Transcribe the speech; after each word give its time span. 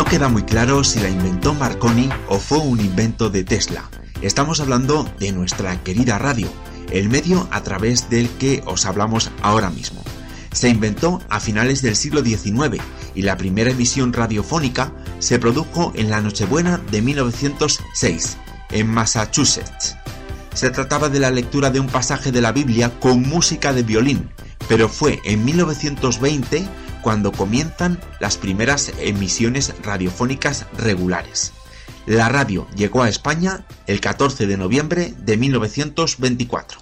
No 0.00 0.06
queda 0.06 0.30
muy 0.30 0.44
claro 0.44 0.82
si 0.82 0.98
la 0.98 1.10
inventó 1.10 1.52
Marconi 1.52 2.08
o 2.26 2.38
fue 2.38 2.56
un 2.56 2.80
invento 2.80 3.28
de 3.28 3.44
Tesla. 3.44 3.90
Estamos 4.22 4.58
hablando 4.58 5.06
de 5.18 5.30
nuestra 5.30 5.78
querida 5.84 6.16
radio, 6.18 6.48
el 6.90 7.10
medio 7.10 7.46
a 7.50 7.62
través 7.62 8.08
del 8.08 8.30
que 8.30 8.62
os 8.64 8.86
hablamos 8.86 9.30
ahora 9.42 9.68
mismo. 9.68 10.02
Se 10.52 10.70
inventó 10.70 11.20
a 11.28 11.38
finales 11.38 11.82
del 11.82 11.96
siglo 11.96 12.24
XIX 12.24 12.82
y 13.14 13.20
la 13.20 13.36
primera 13.36 13.72
emisión 13.72 14.14
radiofónica 14.14 14.90
se 15.18 15.38
produjo 15.38 15.92
en 15.94 16.08
la 16.08 16.22
Nochebuena 16.22 16.78
de 16.90 17.02
1906, 17.02 18.38
en 18.70 18.86
Massachusetts. 18.88 19.96
Se 20.54 20.70
trataba 20.70 21.10
de 21.10 21.20
la 21.20 21.30
lectura 21.30 21.70
de 21.70 21.80
un 21.80 21.88
pasaje 21.88 22.32
de 22.32 22.40
la 22.40 22.52
Biblia 22.52 22.90
con 23.00 23.20
música 23.20 23.74
de 23.74 23.82
violín, 23.82 24.30
pero 24.66 24.88
fue 24.88 25.20
en 25.24 25.44
1920 25.44 26.66
cuando 27.02 27.32
comienzan 27.32 27.98
las 28.20 28.36
primeras 28.36 28.92
emisiones 28.98 29.74
radiofónicas 29.82 30.66
regulares. 30.76 31.52
La 32.06 32.28
radio 32.28 32.66
llegó 32.74 33.02
a 33.02 33.08
España 33.08 33.64
el 33.86 34.00
14 34.00 34.46
de 34.46 34.56
noviembre 34.56 35.14
de 35.18 35.36
1924. 35.36 36.80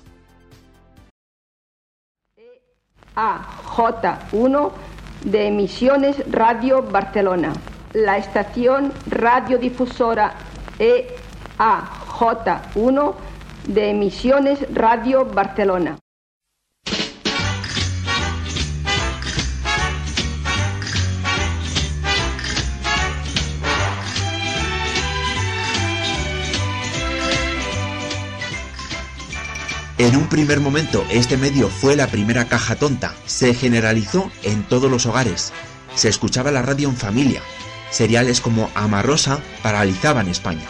AJ1 3.17 4.73
de 5.25 5.49
Emisiones 5.49 6.23
Radio 6.31 6.83
Barcelona. 6.83 7.53
La 7.93 8.17
estación 8.17 8.93
radiodifusora 9.11 10.35
EAJ1 10.79 13.15
de 13.67 13.91
Emisiones 13.91 14.61
Radio 14.73 15.25
Barcelona. 15.25 15.99
En 29.99 30.15
un 30.15 30.29
primer 30.29 30.61
momento 30.61 31.05
este 31.11 31.37
medio 31.37 31.69
fue 31.69 31.97
la 31.97 32.07
primera 32.07 32.45
caja 32.45 32.77
tonta, 32.77 33.17
se 33.27 33.53
generalizó 33.53 34.31
en 34.45 34.63
todos 34.63 34.89
los 34.89 35.07
hogares, 35.07 35.53
se 35.97 36.09
escuchaba 36.09 36.53
la 36.53 36.63
radio 36.63 36.89
en 36.89 36.97
familia, 36.97 37.43
seriales 37.91 38.41
como 38.41 38.71
Amarrosa 38.77 39.41
paralizaban 39.61 40.29
España. 40.29 40.67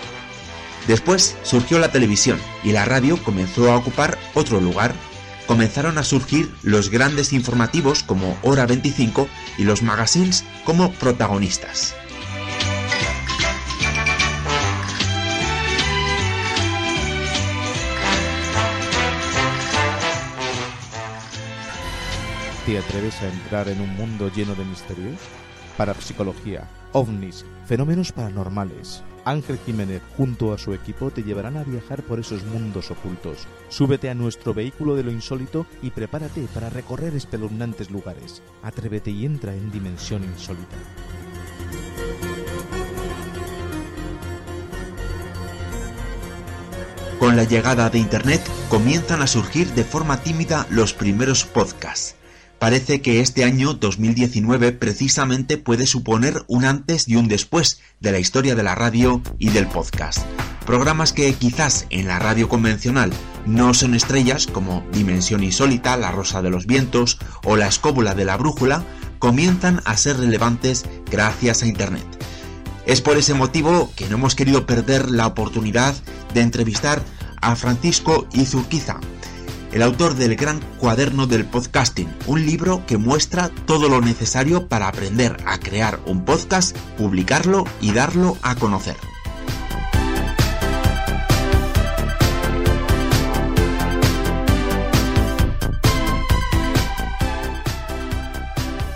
Después 0.86 1.36
surgió 1.42 1.78
la 1.78 1.92
televisión 1.92 2.40
y 2.64 2.72
la 2.72 2.86
radio 2.86 3.22
comenzó 3.22 3.70
a 3.70 3.76
ocupar 3.76 4.16
otro 4.32 4.62
lugar. 4.62 4.94
Comenzaron 5.46 5.98
a 5.98 6.04
surgir 6.04 6.50
los 6.62 6.88
grandes 6.88 7.34
informativos 7.34 8.02
como 8.02 8.38
Hora 8.42 8.64
25 8.64 9.28
y 9.58 9.64
los 9.64 9.82
magazines 9.82 10.44
como 10.64 10.90
protagonistas. 10.92 11.94
¿Te 22.68 22.76
atreves 22.76 23.22
a 23.22 23.28
entrar 23.30 23.66
en 23.70 23.80
un 23.80 23.96
mundo 23.96 24.30
lleno 24.30 24.54
de 24.54 24.62
misterios? 24.62 25.18
Parapsicología, 25.78 26.68
ovnis, 26.92 27.46
fenómenos 27.64 28.12
paranormales. 28.12 29.02
Ángel 29.24 29.58
Jiménez 29.64 30.02
junto 30.18 30.52
a 30.52 30.58
su 30.58 30.74
equipo 30.74 31.10
te 31.10 31.22
llevarán 31.22 31.56
a 31.56 31.64
viajar 31.64 32.02
por 32.02 32.20
esos 32.20 32.44
mundos 32.44 32.90
ocultos. 32.90 33.46
Súbete 33.70 34.10
a 34.10 34.14
nuestro 34.14 34.52
vehículo 34.52 34.96
de 34.96 35.02
lo 35.02 35.10
insólito 35.10 35.64
y 35.80 35.88
prepárate 35.92 36.46
para 36.52 36.68
recorrer 36.68 37.14
espeluznantes 37.14 37.90
lugares. 37.90 38.42
Atrévete 38.62 39.10
y 39.12 39.24
entra 39.24 39.54
en 39.54 39.72
Dimensión 39.72 40.22
Insólita. 40.24 40.76
Con 47.18 47.34
la 47.34 47.44
llegada 47.44 47.88
de 47.88 47.98
Internet 47.98 48.42
comienzan 48.68 49.22
a 49.22 49.26
surgir 49.26 49.68
de 49.68 49.84
forma 49.84 50.20
tímida 50.20 50.66
los 50.68 50.92
primeros 50.92 51.46
podcasts. 51.46 52.18
Parece 52.58 53.00
que 53.00 53.20
este 53.20 53.44
año 53.44 53.74
2019 53.74 54.72
precisamente 54.72 55.58
puede 55.58 55.86
suponer 55.86 56.42
un 56.48 56.64
antes 56.64 57.06
y 57.06 57.14
un 57.14 57.28
después 57.28 57.80
de 58.00 58.10
la 58.10 58.18
historia 58.18 58.56
de 58.56 58.64
la 58.64 58.74
radio 58.74 59.22
y 59.38 59.50
del 59.50 59.68
podcast. 59.68 60.18
Programas 60.66 61.12
que 61.12 61.32
quizás 61.34 61.86
en 61.90 62.08
la 62.08 62.18
radio 62.18 62.48
convencional 62.48 63.12
no 63.46 63.74
son 63.74 63.94
estrellas 63.94 64.46
como 64.48 64.84
Dimensión 64.92 65.44
Insólita, 65.44 65.96
La 65.96 66.10
Rosa 66.10 66.42
de 66.42 66.50
los 66.50 66.66
Vientos 66.66 67.18
o 67.44 67.56
La 67.56 67.68
Escóbula 67.68 68.14
de 68.16 68.24
la 68.24 68.36
Brújula, 68.36 68.84
comienzan 69.20 69.80
a 69.84 69.96
ser 69.96 70.18
relevantes 70.18 70.84
gracias 71.10 71.62
a 71.62 71.66
Internet. 71.66 72.04
Es 72.86 73.00
por 73.00 73.16
ese 73.16 73.34
motivo 73.34 73.92
que 73.94 74.08
no 74.08 74.16
hemos 74.16 74.34
querido 74.34 74.66
perder 74.66 75.10
la 75.10 75.26
oportunidad 75.28 75.94
de 76.34 76.40
entrevistar 76.40 77.02
a 77.40 77.54
Francisco 77.54 78.26
Izurquiza, 78.32 78.98
el 79.72 79.82
autor 79.82 80.14
del 80.14 80.36
gran 80.36 80.60
cuaderno 80.78 81.26
del 81.26 81.44
podcasting, 81.44 82.08
un 82.26 82.44
libro 82.44 82.82
que 82.86 82.96
muestra 82.96 83.50
todo 83.66 83.88
lo 83.88 84.00
necesario 84.00 84.68
para 84.68 84.88
aprender 84.88 85.36
a 85.46 85.58
crear 85.58 85.98
un 86.06 86.24
podcast, 86.24 86.76
publicarlo 86.96 87.64
y 87.80 87.92
darlo 87.92 88.36
a 88.42 88.54
conocer. 88.54 88.96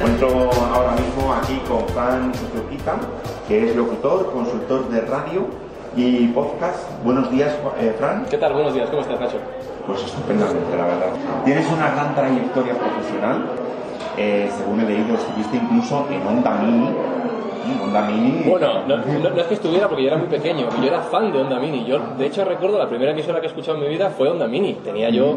encuentro 0.03 0.50
ahora 0.53 0.93
mismo 0.93 1.32
aquí 1.32 1.61
con 1.69 1.87
Fran 1.88 2.31
Uzuquita, 2.31 2.99
que 3.47 3.71
es 3.71 3.77
locutor, 3.77 4.32
consultor 4.32 4.88
de 4.88 5.00
radio 5.03 5.47
y 5.97 6.27
podcast. 6.28 6.78
Buenos 7.05 7.31
días, 7.31 7.55
eh, 7.78 7.94
Fran. 7.99 8.27
¿Qué 8.27 8.38
tal? 8.38 8.53
Buenos 8.53 8.75
días, 8.75 8.88
¿cómo 8.91 9.03
estás, 9.03 9.21
Nacho? 9.21 9.38
Pues 9.87 10.03
estupendamente, 10.04 10.76
la 10.76 10.84
verdad. 10.87 11.10
Tienes 11.44 11.66
una 11.70 11.91
gran 11.91 12.15
trayectoria 12.15 12.75
profesional. 12.75 13.43
Eh, 14.16 14.50
según 14.56 14.81
he 14.81 14.84
leído, 14.84 15.15
estuviste 15.15 15.56
incluso 15.56 16.06
en 16.10 16.26
Onda 16.26 16.50
Mini. 16.62 16.87
¿sí? 16.87 17.81
Onda 17.82 18.03
Mini. 18.03 18.44
Bueno, 18.48 18.87
no, 18.87 18.97
no- 18.98 19.31
no 19.31 19.41
es 19.41 19.47
que 19.47 19.54
estuviera 19.54 19.88
porque 19.88 20.03
yo 20.04 20.09
era 20.09 20.19
muy 20.19 20.28
pequeño, 20.28 20.69
yo 20.81 20.87
era 20.87 21.00
fan 21.00 21.32
de 21.32 21.41
Onda 21.41 21.59
Mini. 21.59 21.84
Yo, 21.84 21.98
de 22.19 22.26
hecho, 22.26 22.44
recuerdo 22.44 22.78
la 22.78 22.88
primera 22.88 23.12
emisora 23.12 23.41
que 23.41 23.47
he 23.47 23.48
escuchado 23.48 23.78
en 23.78 23.84
mi 23.84 23.88
vida 23.88 24.10
fue 24.10 24.28
Onda 24.28 24.47
Mini. 24.47 24.75
Tenía 24.84 25.09
yo, 25.10 25.37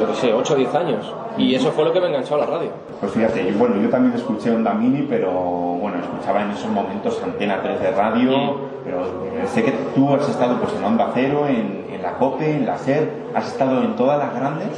yo 0.00 0.06
qué 0.08 0.14
sé, 0.14 0.32
8 0.34 0.52
o 0.54 0.56
10 0.56 0.74
años. 0.74 1.12
Y 1.36 1.54
eso 1.54 1.72
fue 1.72 1.84
lo 1.84 1.92
que 1.92 2.00
me 2.00 2.06
enganchó 2.08 2.36
a 2.36 2.38
la 2.38 2.46
radio. 2.46 2.68
Pues 3.00 3.12
fíjate, 3.12 3.44
yo, 3.50 3.58
bueno, 3.58 3.76
yo 3.82 3.88
también 3.88 4.14
escuché 4.14 4.50
Onda 4.50 4.72
Mini, 4.74 5.06
pero 5.08 5.30
bueno, 5.32 5.96
escuchaba 5.98 6.42
en 6.42 6.50
esos 6.50 6.70
momentos 6.70 7.20
Antena 7.24 7.60
13 7.62 7.90
Radio, 7.92 8.56
pero 8.84 9.04
eh, 9.04 9.46
sé 9.52 9.64
que 9.64 9.72
tú 9.94 10.14
has 10.14 10.28
estado 10.28 10.60
pues 10.60 10.74
en 10.74 10.84
Onda 10.84 11.10
Cero, 11.14 11.46
en, 11.48 11.86
en 11.90 12.02
la 12.02 12.18
COPE, 12.18 12.56
en 12.56 12.66
la 12.66 12.78
SER, 12.78 13.10
has 13.34 13.48
estado 13.48 13.82
en 13.82 13.96
todas 13.96 14.18
las 14.18 14.34
grandes 14.34 14.68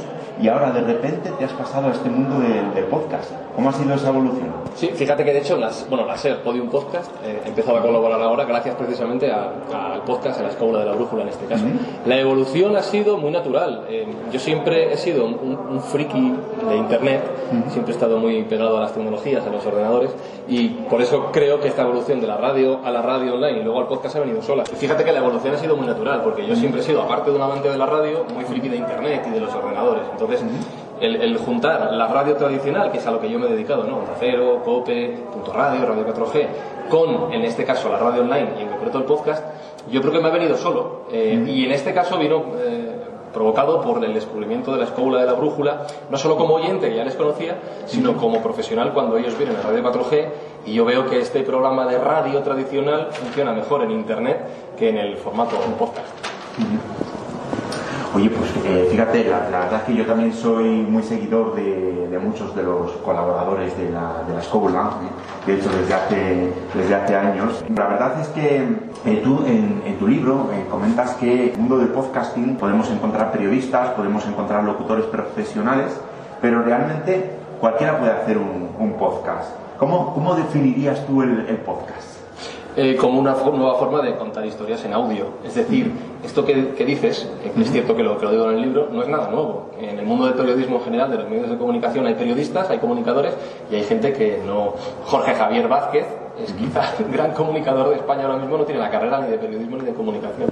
y 0.41 0.47
ahora 0.47 0.71
de 0.71 0.81
repente 0.81 1.31
te 1.37 1.45
has 1.45 1.53
pasado 1.53 1.87
a 1.87 1.91
este 1.91 2.09
mundo 2.09 2.39
del, 2.39 2.73
del 2.73 2.85
podcast. 2.85 3.31
¿Cómo 3.55 3.69
ha 3.69 3.73
sido 3.73 3.95
esa 3.95 4.09
evolución? 4.09 4.47
Sí, 4.75 4.91
fíjate 4.93 5.25
que 5.25 5.33
de 5.33 5.39
hecho, 5.39 5.57
las, 5.57 5.89
bueno, 5.89 6.05
la 6.05 6.15
SER 6.15 6.43
Podium 6.43 6.69
Podcast 6.69 7.11
eh, 7.25 7.41
he 7.43 7.49
empezado 7.49 7.77
a 7.77 7.81
colaborar 7.81 8.21
ahora 8.21 8.45
gracias 8.45 8.75
precisamente 8.75 9.31
al 9.31 10.03
podcast, 10.05 10.39
a 10.39 10.43
la 10.43 10.49
escuela 10.49 10.79
de 10.79 10.85
la 10.85 10.91
brújula 10.93 11.23
en 11.23 11.29
este 11.29 11.45
caso. 11.45 11.65
La 12.05 12.19
evolución 12.19 12.75
ha 12.75 12.83
sido 12.83 13.17
muy 13.17 13.31
natural. 13.31 13.85
Eh, 13.89 14.05
yo 14.31 14.39
siempre 14.39 14.93
he 14.93 14.97
sido 14.97 15.25
un, 15.25 15.57
un 15.71 15.81
friki 15.81 16.35
de 16.69 16.75
Internet, 16.75 17.23
siempre 17.69 17.93
he 17.93 17.95
estado 17.95 18.19
muy 18.19 18.43
pegado 18.43 18.77
a 18.77 18.81
las 18.81 18.93
tecnologías, 18.93 19.43
a 19.45 19.49
los 19.49 19.65
ordenadores, 19.65 20.11
y 20.47 20.67
por 20.69 21.01
eso 21.01 21.31
creo 21.31 21.59
que 21.59 21.69
esta 21.69 21.81
evolución 21.81 22.21
de 22.21 22.27
la 22.27 22.37
radio 22.37 22.79
a 22.85 22.91
la 22.91 23.01
radio 23.01 23.33
online 23.33 23.59
y 23.59 23.63
luego 23.63 23.79
al 23.79 23.87
podcast 23.87 24.15
ha 24.17 24.19
venido 24.19 24.43
sola. 24.43 24.63
Fíjate 24.65 25.03
que 25.03 25.11
la 25.11 25.19
evolución 25.19 25.55
ha 25.55 25.57
sido 25.57 25.75
muy 25.75 25.87
natural, 25.87 26.21
porque 26.21 26.45
yo 26.45 26.55
siempre 26.55 26.81
he 26.81 26.83
sido, 26.83 27.01
aparte 27.01 27.31
de 27.31 27.37
un 27.37 27.41
amante 27.41 27.69
de 27.69 27.77
la 27.77 27.87
radio, 27.87 28.23
muy 28.35 28.43
friki 28.45 28.69
de 28.69 28.77
Internet 28.77 29.25
y 29.27 29.31
de 29.31 29.39
los 29.39 29.53
ordenadores. 29.55 30.03
Entonces, 30.11 30.26
el, 30.99 31.15
el 31.21 31.37
juntar 31.37 31.91
la 31.93 32.07
radio 32.07 32.35
tradicional, 32.35 32.91
que 32.91 32.97
es 32.97 33.07
a 33.07 33.11
lo 33.11 33.19
que 33.19 33.29
yo 33.29 33.37
me 33.39 33.47
he 33.47 33.49
dedicado, 33.49 33.83
¿no? 33.83 33.97
Onda 33.97 34.13
Cero, 34.19 34.61
Cope, 34.65 35.17
Punto 35.31 35.53
Radio, 35.53 35.85
Radio 35.85 36.05
4G, 36.07 36.47
con, 36.89 37.33
en 37.33 37.43
este 37.43 37.63
caso, 37.65 37.89
la 37.89 37.97
radio 37.99 38.21
online 38.21 38.49
y 38.59 38.61
en 38.63 38.69
concreto 38.69 38.97
el 38.99 39.03
podcast, 39.03 39.43
yo 39.91 40.01
creo 40.01 40.13
que 40.13 40.19
me 40.19 40.27
ha 40.27 40.31
venido 40.31 40.57
solo. 40.57 41.01
Eh, 41.11 41.43
Y 41.47 41.65
en 41.65 41.71
este 41.71 41.93
caso 41.93 42.17
vino 42.17 42.43
eh, 42.57 42.95
provocado 43.33 43.81
por 43.81 44.03
el 44.03 44.13
descubrimiento 44.13 44.71
de 44.71 44.79
la 44.79 44.83
escóbula 44.85 45.19
de 45.19 45.27
la 45.27 45.33
brújula, 45.33 45.85
no 46.09 46.17
solo 46.17 46.35
como 46.37 46.55
oyente, 46.55 46.89
que 46.89 46.95
ya 46.95 47.03
les 47.03 47.15
conocía, 47.15 47.57
sino 47.85 48.17
como 48.17 48.41
profesional 48.41 48.93
cuando 48.93 49.17
ellos 49.17 49.37
vienen 49.37 49.55
a 49.57 49.61
Radio 49.61 49.83
4G 49.83 50.27
y 50.65 50.73
yo 50.73 50.85
veo 50.85 51.05
que 51.07 51.19
este 51.19 51.41
programa 51.43 51.85
de 51.85 51.99
radio 51.99 52.39
tradicional 52.41 53.09
funciona 53.11 53.51
mejor 53.53 53.83
en 53.83 53.91
Internet 53.91 54.39
que 54.77 54.89
en 54.89 54.97
el 54.97 55.17
formato 55.17 55.55
de 55.57 55.65
un 55.67 55.73
podcast. 55.73 56.07
Oye, 58.17 58.31
pues 58.31 58.49
eh, 58.65 58.87
fíjate, 58.89 59.25
la, 59.25 59.41
verdad 59.41 59.73
es 59.75 59.81
que 59.83 59.93
yo 59.93 60.03
también 60.03 60.33
soy 60.33 60.65
muy 60.67 61.03
seguidor 61.03 61.53
de, 61.53 62.17
muchos 62.17 62.55
de 62.55 62.63
los 62.63 62.93
colaboradores 63.05 63.77
de 63.77 63.91
la, 63.91 64.23
de 64.27 64.33
la 64.33 64.39
escuela, 64.39 64.89
¿eh? 65.03 65.45
de 65.45 65.53
hecho 65.53 65.69
desde 65.69 65.93
hace, 65.93 66.53
desde 66.73 66.95
hace 66.95 67.15
años. 67.15 67.63
La 67.75 67.85
verdad 67.85 68.19
es 68.19 68.27
que 68.29 68.63
eh, 69.05 69.21
tú 69.23 69.45
en, 69.45 69.99
tu 69.99 70.07
libro 70.07 70.49
comentas 70.67 71.13
que 71.17 71.49
en 71.49 71.51
el 71.51 71.57
mundo 71.59 71.77
del 71.77 71.89
podcasting 71.89 72.55
podemos 72.55 72.89
encontrar 72.89 73.31
periodistas, 73.31 73.89
podemos 73.89 74.25
encontrar 74.25 74.63
locutores 74.63 75.05
profesionales, 75.05 75.95
pero 76.41 76.63
realmente 76.63 77.29
cualquiera 77.59 77.99
puede 77.99 78.13
hacer 78.13 78.39
un, 78.39 78.93
podcast. 78.97 79.51
¿Cómo, 79.77 80.15
¿Cómo 80.15 80.33
definirías 80.33 81.05
tú 81.05 81.21
el 81.21 81.45
podcast? 81.63 82.06
Eh, 82.79 82.95
como 82.95 83.19
una 83.19 83.33
nueva 83.33 83.73
forma 83.73 84.03
de 84.03 84.15
contar 84.15 84.45
historias 84.45 84.85
en 84.85 84.93
audio. 84.93 85.29
Es 85.43 85.55
decir, 85.55 85.91
esto 86.23 86.45
que, 86.45 86.53
dices, 86.85 87.27
que 87.41 87.59
es 87.59 87.71
cierto 87.71 87.95
que 87.95 88.03
lo, 88.03 88.19
que 88.19 88.25
lo 88.25 88.31
digo 88.31 88.51
en 88.51 88.57
el 88.57 88.61
libro, 88.61 88.87
no 88.91 89.01
es 89.01 89.07
nada 89.07 89.31
nuevo. 89.31 89.71
En 89.79 89.97
el 89.97 90.05
mundo 90.05 90.25
del 90.25 90.35
periodismo 90.35 90.77
en 90.77 90.83
general, 90.83 91.09
de 91.09 91.17
los 91.17 91.27
medios 91.27 91.49
de 91.49 91.57
comunicación, 91.57 92.05
hay 92.05 92.13
periodistas, 92.13 92.69
hay 92.69 92.77
comunicadores 92.77 93.33
y 93.71 93.75
hay 93.77 93.83
gente 93.83 94.13
que 94.13 94.43
no. 94.45 94.75
Jorge 95.05 95.33
Javier 95.33 95.67
Vázquez 95.67 96.05
es 96.39 96.53
quizá 96.53 96.93
el 96.99 97.11
gran 97.11 97.31
comunicador 97.31 97.89
de 97.89 97.95
España 97.95 98.25
ahora 98.25 98.37
mismo, 98.37 98.59
no 98.59 98.63
tiene 98.63 98.79
la 98.79 98.91
carrera 98.91 99.21
ni 99.21 99.31
de 99.31 99.39
periodismo 99.39 99.77
ni 99.77 99.85
de 99.85 99.93
comunicación. 99.95 100.51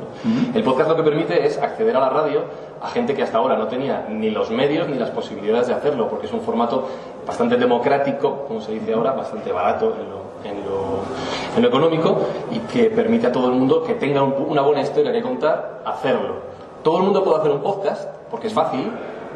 El 0.55 0.63
podcast 0.63 0.89
lo 0.89 0.95
que 0.95 1.03
permite 1.03 1.45
es 1.45 1.59
acceder 1.59 1.95
a 1.95 1.99
la 1.99 2.09
radio 2.09 2.41
a 2.81 2.87
gente 2.87 3.13
que 3.13 3.21
hasta 3.21 3.37
ahora 3.37 3.55
no 3.55 3.67
tenía 3.67 4.07
ni 4.09 4.31
los 4.31 4.49
medios 4.49 4.89
ni 4.89 4.97
las 4.97 5.11
posibilidades 5.11 5.67
de 5.67 5.75
hacerlo, 5.75 6.09
porque 6.09 6.25
es 6.25 6.33
un 6.33 6.41
formato 6.41 6.87
bastante 7.23 7.55
democrático, 7.55 8.45
como 8.47 8.61
se 8.61 8.71
dice 8.71 8.93
ahora, 8.93 9.11
bastante 9.11 9.51
barato 9.51 9.95
en 10.01 10.09
lo 10.09 10.24
en 10.45 11.61
lo, 11.61 11.67
económico 11.67 12.17
y 12.51 12.59
que 12.59 12.85
permite 12.85 13.27
a 13.27 13.31
todo 13.31 13.47
el 13.47 13.53
mundo 13.53 13.83
que 13.83 13.95
tenga 13.95 14.23
una 14.23 14.61
buena 14.61 14.81
historia 14.81 15.11
que 15.11 15.21
contar, 15.21 15.81
hacerlo. 15.85 16.35
Todo 16.83 16.97
el 16.97 17.03
mundo 17.03 17.23
puede 17.23 17.39
hacer 17.39 17.51
un 17.51 17.61
podcast, 17.61 18.09
porque 18.29 18.47
es 18.47 18.53
fácil, 18.53 18.91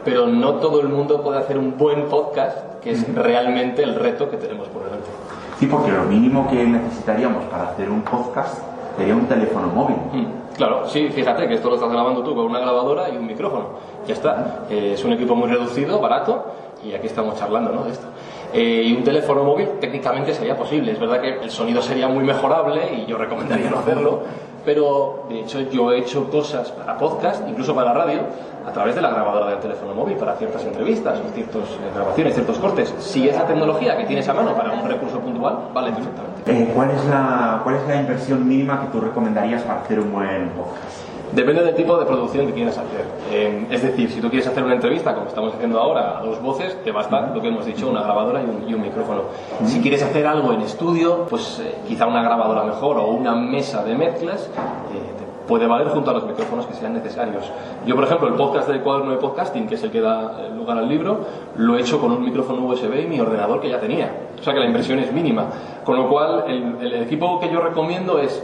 pero 0.05 0.27
no 0.27 0.55
todo 0.55 0.81
el 0.81 0.89
mundo 0.89 1.21
puede 1.21 1.39
hacer 1.39 1.57
un 1.57 1.77
buen 1.77 2.05
podcast, 2.05 2.79
que 2.81 2.91
es 2.91 3.15
realmente 3.15 3.83
el 3.83 3.95
reto 3.95 4.29
que 4.29 4.37
tenemos 4.37 4.67
por 4.67 4.83
delante. 4.83 5.07
Sí, 5.59 5.65
porque 5.65 5.91
lo 5.91 6.03
mínimo 6.03 6.47
que 6.47 6.63
necesitaríamos 6.63 7.43
para 7.45 7.69
hacer 7.69 7.89
un 7.89 8.01
podcast 8.01 8.59
sería 8.97 9.15
un 9.15 9.25
teléfono 9.25 9.67
móvil. 9.67 9.97
Mm, 10.13 10.55
claro, 10.55 10.87
sí, 10.87 11.09
fíjate 11.09 11.47
que 11.47 11.55
esto 11.55 11.69
lo 11.69 11.75
estás 11.75 11.91
grabando 11.91 12.21
tú 12.21 12.35
con 12.35 12.45
una 12.45 12.59
grabadora 12.59 13.09
y 13.09 13.17
un 13.17 13.25
micrófono. 13.25 13.69
Ya 14.07 14.13
está. 14.13 14.65
Eh, 14.69 14.91
es 14.93 15.03
un 15.03 15.13
equipo 15.13 15.35
muy 15.35 15.49
reducido, 15.49 15.99
barato, 15.99 16.45
y 16.83 16.93
aquí 16.93 17.07
estamos 17.07 17.37
charlando 17.37 17.71
¿no? 17.71 17.83
de 17.83 17.91
esto. 17.91 18.07
Eh, 18.53 18.83
y 18.87 18.93
un 18.93 19.03
teléfono 19.03 19.43
móvil 19.43 19.67
técnicamente 19.79 20.33
sería 20.33 20.57
posible. 20.57 20.91
Es 20.91 20.99
verdad 20.99 21.21
que 21.21 21.39
el 21.43 21.51
sonido 21.51 21.81
sería 21.81 22.07
muy 22.07 22.23
mejorable 22.23 22.81
y 22.95 23.05
yo 23.05 23.17
recomendaría 23.17 23.69
no 23.69 23.79
hacerlo, 23.79 24.23
pero 24.65 25.25
de 25.29 25.41
hecho 25.41 25.61
yo 25.61 25.91
he 25.91 25.99
hecho 25.99 26.29
cosas 26.29 26.71
para 26.71 26.97
podcast, 26.97 27.47
incluso 27.47 27.75
para 27.75 27.93
radio, 27.93 28.21
a 28.69 28.71
través 28.71 28.95
de 28.95 29.01
la 29.01 29.09
grabadora 29.09 29.49
del 29.49 29.59
teléfono 29.59 29.95
móvil 29.95 30.15
para 30.15 30.35
ciertas 30.35 30.63
entrevistas 30.63 31.19
o 31.19 31.33
ciertas 31.33 31.63
eh, 31.63 31.91
grabaciones, 31.93 32.35
ciertos 32.35 32.57
cortes. 32.59 32.93
Si 32.99 33.27
esa 33.27 33.45
tecnología 33.45 33.97
que 33.97 34.05
tienes 34.05 34.29
a 34.29 34.33
mano 34.33 34.55
para 34.55 34.71
un 34.73 34.87
recurso 34.87 35.19
puntual, 35.19 35.69
vale 35.73 35.91
perfectamente. 35.91 36.51
Eh, 36.51 36.71
¿cuál, 36.73 36.91
es 36.91 37.03
la, 37.05 37.61
¿Cuál 37.63 37.75
es 37.75 37.87
la 37.87 37.95
inversión 37.95 38.47
mínima 38.47 38.81
que 38.81 38.87
tú 38.87 39.01
recomendarías 39.01 39.63
para 39.63 39.81
hacer 39.81 39.99
un 39.99 40.11
buen 40.11 40.49
podcast? 40.49 41.09
Depende 41.31 41.63
del 41.63 41.75
tipo 41.75 41.97
de 41.97 42.05
producción 42.05 42.47
que 42.47 42.53
quieras 42.53 42.77
hacer. 42.77 43.05
Eh, 43.31 43.67
es 43.69 43.83
decir, 43.83 44.09
si 44.09 44.19
tú 44.19 44.29
quieres 44.29 44.47
hacer 44.47 44.63
una 44.63 44.73
entrevista, 44.73 45.13
como 45.13 45.27
estamos 45.27 45.53
haciendo 45.53 45.79
ahora, 45.79 46.19
a 46.19 46.21
dos 46.23 46.41
voces, 46.41 46.83
te 46.83 46.91
basta 46.91 47.31
lo 47.33 47.41
que 47.41 47.49
hemos 47.49 47.65
dicho, 47.65 47.89
una 47.89 48.01
grabadora 48.01 48.41
y 48.41 48.73
un, 48.73 48.81
micrófono. 48.81 49.23
Si 49.65 49.79
quieres 49.81 50.01
hacer 50.01 50.25
algo 50.25 50.53
en 50.53 50.61
estudio, 50.61 51.25
pues 51.29 51.59
eh, 51.59 51.75
quizá 51.87 52.07
una 52.07 52.23
grabadora 52.23 52.63
mejor 52.63 52.97
o 52.97 53.07
una 53.07 53.35
mesa 53.35 53.83
de 53.83 53.95
mezclas 53.95 54.47
eh, 54.47 55.18
puede 55.49 55.65
valer 55.65 55.89
junto 55.89 56.11
a 56.11 56.13
los 56.13 56.25
micrófonos 56.25 56.67
que 56.67 56.75
sean 56.75 56.93
necesarios. 56.93 57.51
Yo, 57.85 57.95
por 57.95 58.03
ejemplo, 58.03 58.27
el 58.27 58.35
podcast 58.35 58.69
del 58.69 58.81
cuaderno 58.81 59.11
de 59.11 59.17
podcasting, 59.17 59.67
que 59.67 59.75
es 59.75 59.83
el 59.83 59.89
que 59.89 59.99
da 59.99 60.47
lugar 60.55 60.77
al 60.77 60.87
libro, 60.87 61.25
lo 61.57 61.75
he 61.75 61.81
hecho 61.81 61.99
con 61.99 62.11
un 62.11 62.23
micrófono 62.23 62.65
USB 62.67 63.03
y 63.03 63.07
mi 63.07 63.19
ordenador 63.19 63.59
que 63.59 63.67
ya 63.67 63.79
tenía. 63.79 64.11
O 64.39 64.43
sea 64.43 64.53
que 64.53 64.59
la 64.59 64.67
inversión 64.67 64.99
es 64.99 65.11
mínima. 65.11 65.47
Con 65.83 65.97
lo 65.97 66.07
cual, 66.07 66.45
el 66.47 66.93
equipo 67.01 67.39
que 67.39 67.49
yo 67.49 67.59
recomiendo 67.61 68.19
es 68.19 68.43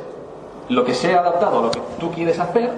lo 0.69 0.83
que 0.83 0.95
sea 0.95 1.19
adaptado 1.19 1.59
a 1.59 1.61
lo 1.61 1.71
que 1.71 1.79
tú 1.99 2.09
quieres 2.09 2.39
hacer, 2.39 2.71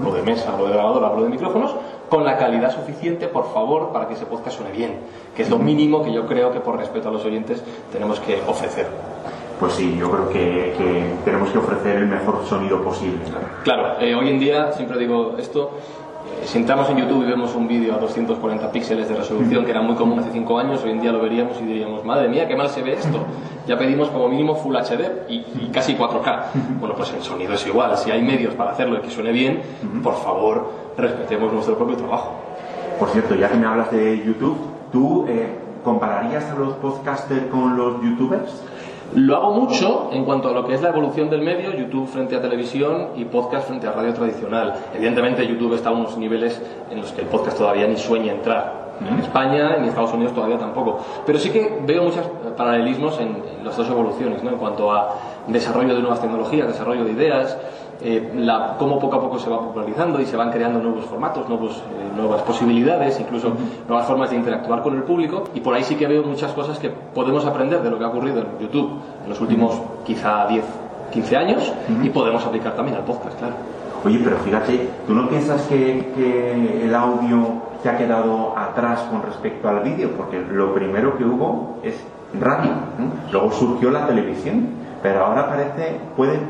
lo 0.00 0.12
de 0.12 0.22
mesa, 0.22 0.56
lo 0.56 0.66
de 0.66 0.74
grabadora, 0.74 1.12
lo 1.14 1.24
de 1.24 1.28
micrófonos, 1.28 1.74
con 2.08 2.24
la 2.24 2.38
calidad 2.38 2.72
suficiente, 2.72 3.26
por 3.26 3.52
favor, 3.52 3.90
para 3.92 4.06
que 4.06 4.14
ese 4.14 4.26
podcast 4.26 4.58
suene 4.58 4.72
bien, 4.72 5.00
que 5.34 5.42
es 5.42 5.50
lo 5.50 5.58
mínimo 5.58 6.04
que 6.04 6.12
yo 6.12 6.24
creo 6.26 6.52
que 6.52 6.60
por 6.60 6.76
respeto 6.76 7.08
a 7.08 7.12
los 7.12 7.24
oyentes 7.24 7.62
tenemos 7.90 8.20
que 8.20 8.40
ofrecer. 8.46 8.86
Pues 9.62 9.74
sí, 9.74 9.94
yo 9.96 10.10
creo 10.10 10.28
que, 10.28 11.14
tenemos 11.24 11.50
que 11.50 11.58
ofrecer 11.58 11.98
el 11.98 12.08
mejor 12.08 12.44
sonido 12.48 12.82
posible. 12.82 13.20
Claro, 13.62 13.94
eh, 14.00 14.12
hoy 14.12 14.28
en 14.28 14.40
día, 14.40 14.72
siempre 14.72 14.98
digo 14.98 15.36
esto, 15.38 15.78
si 16.44 16.58
entramos 16.58 16.90
en 16.90 16.96
YouTube 16.96 17.22
y 17.22 17.26
vemos 17.26 17.54
un 17.54 17.68
vídeo 17.68 17.94
a 17.94 17.98
240 17.98 18.72
píxeles 18.72 19.08
de 19.08 19.14
resolución, 19.14 19.64
que 19.64 19.70
era 19.70 19.80
muy 19.80 19.94
común 19.94 20.18
hace 20.18 20.32
5 20.32 20.58
años, 20.58 20.82
hoy 20.82 20.90
en 20.90 21.00
día 21.00 21.12
lo 21.12 21.20
veríamos 21.20 21.60
y 21.60 21.64
diríamos, 21.64 22.04
madre 22.04 22.28
mía, 22.28 22.48
qué 22.48 22.56
mal 22.56 22.70
se 22.70 22.82
ve 22.82 22.94
esto. 22.94 23.24
Ya 23.68 23.78
pedimos 23.78 24.08
como 24.08 24.28
mínimo 24.28 24.56
Full 24.56 24.74
HD 24.74 25.30
y, 25.30 25.70
casi 25.72 25.94
4K. 25.94 26.40
Bueno, 26.80 26.96
pues 26.96 27.12
el 27.12 27.22
sonido 27.22 27.54
es 27.54 27.64
igual. 27.64 27.96
Si 27.96 28.10
hay 28.10 28.20
medios 28.20 28.54
para 28.54 28.72
hacerlo 28.72 28.98
y 28.98 29.02
que 29.02 29.10
suene 29.10 29.30
bien, 29.30 29.62
por 30.02 30.16
favor, 30.16 30.72
respetemos 30.98 31.52
nuestro 31.52 31.76
propio 31.76 31.96
trabajo. 31.96 32.32
Por 32.98 33.10
cierto, 33.10 33.36
ya 33.36 33.48
que 33.48 33.58
me 33.58 33.66
hablas 33.66 33.92
de 33.92 34.24
YouTube, 34.26 34.58
¿tú 34.90 35.24
eh, 35.28 35.54
compararías 35.84 36.50
a 36.50 36.56
los 36.56 36.72
podcasters 36.78 37.46
con 37.46 37.76
los 37.76 38.02
youtubers? 38.02 38.71
Lo 39.14 39.36
hago 39.36 39.52
mucho 39.52 40.08
en 40.10 40.24
cuanto 40.24 40.48
a 40.48 40.52
lo 40.52 40.66
que 40.66 40.72
es 40.72 40.80
la 40.80 40.88
evolución 40.88 41.28
del 41.28 41.42
medio, 41.42 41.74
YouTube 41.74 42.08
frente 42.08 42.34
a 42.34 42.40
televisión 42.40 43.08
y 43.14 43.26
podcast 43.26 43.68
frente 43.68 43.86
a 43.86 43.92
radio 43.92 44.14
tradicional. 44.14 44.72
Evidentemente 44.94 45.46
YouTube 45.46 45.74
está 45.74 45.90
a 45.90 45.92
unos 45.92 46.16
niveles 46.16 46.62
en 46.90 47.02
los 47.02 47.12
que 47.12 47.20
el 47.20 47.26
podcast 47.26 47.58
todavía 47.58 47.86
ni 47.86 47.98
sueña 47.98 48.32
entrar. 48.32 48.94
En 49.06 49.18
España, 49.18 49.76
en 49.76 49.84
Estados 49.84 50.14
Unidos 50.14 50.32
todavía 50.32 50.58
tampoco. 50.58 51.00
Pero 51.26 51.38
sí 51.38 51.50
que 51.50 51.80
veo 51.84 52.04
muchos 52.04 52.24
paralelismos 52.56 53.20
en, 53.20 53.36
las 53.62 53.76
dos 53.76 53.88
evoluciones, 53.90 54.42
¿no? 54.42 54.50
en 54.50 54.56
cuanto 54.56 54.90
a 54.90 55.14
desarrollo 55.46 55.94
de 55.94 56.00
nuevas 56.00 56.20
tecnologías, 56.20 56.66
desarrollo 56.66 57.04
de 57.04 57.12
ideas, 57.12 57.58
eh, 58.00 58.32
la, 58.36 58.76
cómo 58.78 58.98
poco 58.98 59.16
a 59.16 59.20
poco 59.20 59.38
se 59.38 59.50
va 59.50 59.60
popularizando 59.60 60.20
y 60.20 60.26
se 60.26 60.36
van 60.36 60.50
creando 60.50 60.80
nuevos 60.80 61.04
formatos, 61.04 61.48
nuevos, 61.48 61.76
eh, 61.76 62.16
nuevas 62.16 62.42
posibilidades, 62.42 63.18
incluso 63.20 63.52
nuevas 63.88 64.06
formas 64.06 64.30
de 64.30 64.36
interactuar 64.36 64.82
con 64.82 64.96
el 64.96 65.02
público. 65.02 65.44
Y 65.54 65.60
por 65.60 65.74
ahí 65.74 65.84
sí 65.84 65.96
que 65.96 66.06
veo 66.06 66.22
muchas 66.22 66.52
cosas 66.52 66.78
que 66.78 66.90
podemos 66.90 67.44
aprender 67.46 67.82
de 67.82 67.90
lo 67.90 67.98
que 67.98 68.04
ha 68.04 68.08
ocurrido 68.08 68.40
en 68.40 68.58
YouTube 68.60 68.90
en 69.22 69.28
los 69.28 69.40
últimos 69.40 69.80
quizá 70.04 70.46
10, 70.46 70.64
15 71.12 71.36
años 71.36 71.72
y 72.02 72.08
podemos 72.10 72.44
aplicar 72.44 72.74
también 72.74 72.96
al 72.96 73.04
podcast, 73.04 73.38
claro. 73.38 73.54
Oye, 74.04 74.20
pero 74.24 74.36
fíjate, 74.38 74.88
¿tú 75.06 75.14
no 75.14 75.28
piensas 75.28 75.62
que, 75.68 76.12
que 76.16 76.84
el 76.84 76.92
audio 76.92 77.62
se 77.82 77.88
ha 77.88 77.96
quedado 77.96 78.58
atrás 78.58 79.00
con 79.10 79.22
respecto 79.22 79.68
al 79.68 79.80
vídeo? 79.80 80.10
Porque 80.16 80.40
lo 80.40 80.74
primero 80.74 81.16
que 81.16 81.24
hubo 81.24 81.78
es 81.84 81.94
radio, 82.40 82.72
luego 83.30 83.52
surgió 83.52 83.90
la 83.90 84.06
televisión, 84.06 84.70
pero 85.02 85.26
ahora 85.26 85.48
parece, 85.48 86.00
puede, 86.16 86.40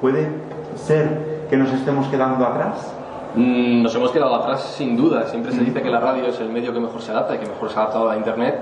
puede 0.00 0.28
ser 0.76 1.46
que 1.48 1.56
nos 1.56 1.72
estemos 1.72 2.06
quedando 2.08 2.44
atrás? 2.46 2.92
Mm, 3.34 3.82
nos 3.82 3.94
hemos 3.94 4.10
quedado 4.10 4.34
atrás 4.34 4.74
sin 4.76 4.96
duda. 4.96 5.26
Siempre 5.28 5.52
se 5.52 5.60
dice 5.60 5.82
que 5.82 5.90
la 5.90 6.00
radio 6.00 6.26
es 6.26 6.40
el 6.40 6.48
medio 6.48 6.72
que 6.72 6.80
mejor 6.80 7.00
se 7.02 7.12
adapta 7.12 7.36
y 7.36 7.38
que 7.38 7.46
mejor 7.46 7.70
se 7.70 7.78
ha 7.78 7.82
adaptado 7.82 8.10
a 8.10 8.16
Internet 8.16 8.60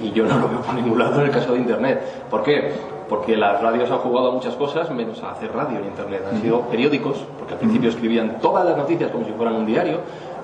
y 0.00 0.12
yo 0.12 0.24
no 0.24 0.38
lo 0.38 0.48
veo 0.48 0.60
por 0.60 0.74
ningún 0.74 0.98
lado 0.98 1.20
en 1.20 1.26
el 1.26 1.30
caso 1.30 1.52
de 1.52 1.58
Internet. 1.58 2.02
¿Por 2.30 2.42
qué? 2.42 2.72
Porque 3.08 3.36
las 3.36 3.60
radios 3.60 3.90
han 3.90 3.98
jugado 3.98 4.30
a 4.30 4.32
muchas 4.32 4.54
cosas 4.54 4.90
menos 4.90 5.22
a 5.22 5.32
hacer 5.32 5.52
radio 5.52 5.78
en 5.78 5.86
Internet. 5.86 6.22
Han 6.30 6.40
sido 6.40 6.60
periódicos, 6.62 7.24
porque 7.38 7.54
al 7.54 7.60
principio 7.60 7.88
escribían 7.88 8.38
todas 8.40 8.64
las 8.64 8.76
noticias 8.76 9.10
como 9.10 9.24
si 9.24 9.32
fueran 9.32 9.56
un 9.56 9.66
diario, 9.66 10.00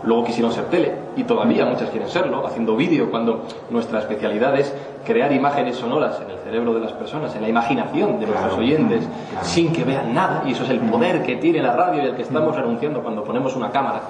luego 0.06 0.24
quisieron 0.24 0.52
ser 0.52 0.64
tele 0.66 0.92
y 1.16 1.24
todavía 1.24 1.64
muchas 1.64 1.90
quieren 1.90 2.08
serlo, 2.08 2.46
haciendo 2.46 2.76
vídeo 2.76 3.10
cuando 3.10 3.44
nuestra 3.70 4.00
especialidad 4.00 4.58
es 4.58 4.74
crear 5.04 5.32
imágenes 5.32 5.76
sonoras 5.76 6.20
en 6.20 6.30
el 6.30 6.38
cerebro 6.38 6.74
de 6.74 6.80
las 6.80 6.92
personas, 6.92 7.34
en 7.36 7.42
la 7.42 7.48
imaginación 7.48 8.18
de 8.18 8.26
nuestros 8.26 8.58
oyentes, 8.58 9.06
sin 9.42 9.72
que 9.72 9.84
vean 9.84 10.14
nada, 10.14 10.42
y 10.46 10.52
eso 10.52 10.64
es 10.64 10.70
el 10.70 10.80
poder 10.80 11.22
que 11.22 11.36
tiene 11.36 11.62
la 11.62 11.74
radio 11.74 12.02
y 12.02 12.06
el 12.06 12.16
que 12.16 12.22
estamos 12.22 12.56
renunciando 12.56 13.02
cuando 13.02 13.22
ponemos 13.22 13.54
una 13.54 13.70
cámara. 13.70 14.02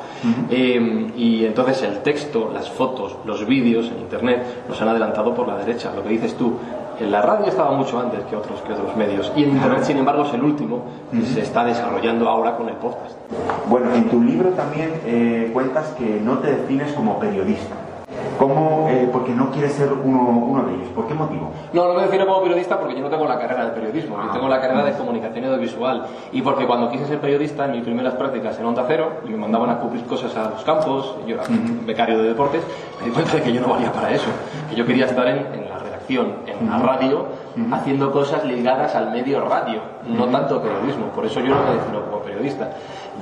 Eh, 0.50 1.10
y 1.16 1.44
entonces 1.44 1.82
el 1.82 1.98
texto, 1.98 2.50
las 2.52 2.70
fotos, 2.70 3.16
los 3.24 3.46
vídeos 3.46 3.86
en 3.88 4.00
Internet 4.00 4.64
nos 4.68 4.80
han 4.80 4.88
adelantado 4.88 5.34
por 5.34 5.48
la 5.48 5.56
derecha, 5.56 5.92
lo 5.94 6.02
que 6.02 6.10
dices 6.10 6.34
tú. 6.34 6.54
En 7.00 7.10
la 7.10 7.22
radio 7.22 7.46
estaba 7.46 7.72
mucho 7.72 7.98
antes 7.98 8.24
que 8.24 8.36
otros, 8.36 8.60
que 8.62 8.72
otros 8.72 8.96
medios 8.96 9.32
y 9.36 9.42
en 9.44 9.50
Internet, 9.50 9.82
sin 9.84 9.96
embargo, 9.96 10.24
es 10.24 10.34
el 10.34 10.42
último 10.42 10.84
que 11.10 11.22
se 11.22 11.40
está 11.40 11.64
desarrollando 11.64 12.28
ahora 12.28 12.56
con 12.56 12.68
el 12.68 12.76
podcast. 12.76 13.16
Bueno, 13.68 13.92
en 13.94 14.08
tu 14.08 14.22
libro 14.22 14.50
también 14.50 14.92
eh, 15.04 15.50
cuentas 15.52 15.88
que 15.98 16.20
no 16.20 16.38
te 16.38 16.52
defines 16.52 16.92
como 16.92 17.18
periodista. 17.18 17.74
¿Cómo? 18.38 18.88
Eh, 18.90 19.08
porque 19.12 19.32
no 19.32 19.50
quieres 19.50 19.72
ser 19.72 19.92
uno, 19.92 20.64
de 20.66 20.74
ellos. 20.74 20.88
¿Por 20.94 21.06
qué 21.06 21.14
motivo? 21.14 21.52
No, 21.72 21.86
no 21.88 21.94
me 21.94 22.02
defino 22.02 22.26
como 22.26 22.42
periodista 22.42 22.78
porque 22.78 22.94
yo 22.94 23.00
no 23.00 23.08
tengo 23.08 23.26
la 23.26 23.38
carrera 23.38 23.66
de 23.66 23.70
periodismo, 23.72 24.16
yo 24.16 24.28
ah. 24.28 24.32
tengo 24.32 24.48
la 24.48 24.60
carrera 24.60 24.84
de 24.84 24.92
comunicación 24.92 25.44
audiovisual. 25.44 26.06
Y 26.32 26.42
porque 26.42 26.66
cuando 26.66 26.90
quise 26.90 27.06
ser 27.06 27.20
periodista, 27.20 27.66
en 27.66 27.72
mis 27.72 27.82
primeras 27.82 28.14
prácticas 28.14 28.58
en 28.58 28.66
Onda 28.66 28.84
Cero, 28.86 29.12
y 29.24 29.30
me 29.30 29.36
mandaban 29.36 29.70
a 29.70 29.78
cubrir 29.78 30.04
cosas 30.04 30.36
a 30.36 30.50
los 30.50 30.64
campos, 30.64 31.16
yo 31.26 31.34
era 31.34 31.44
becario 31.86 32.18
de 32.18 32.28
deportes, 32.28 32.62
me 33.00 33.06
di 33.06 33.12
cuenta 33.12 33.34
de 33.34 33.42
que 33.42 33.52
yo 33.52 33.60
no 33.60 33.68
valía 33.68 33.92
para 33.92 34.10
eso, 34.10 34.28
que 34.68 34.76
yo 34.76 34.84
quería 34.84 35.06
estar 35.06 35.26
en, 35.28 35.68
la 35.68 35.73
redacción, 36.08 36.34
en 36.46 36.70
la 36.70 36.78
radio, 36.78 37.26
haciendo 37.72 38.12
cosas 38.12 38.44
ligadas 38.44 38.94
al 38.94 39.10
medio 39.10 39.40
radio, 39.40 39.80
no 40.06 40.26
tanto 40.26 40.60
periodismo. 40.60 41.06
Por 41.08 41.26
eso 41.26 41.40
yo 41.40 41.54
no 41.54 41.62
me 41.62 41.74
defino 41.74 42.04
como 42.04 42.22
periodista. 42.22 42.70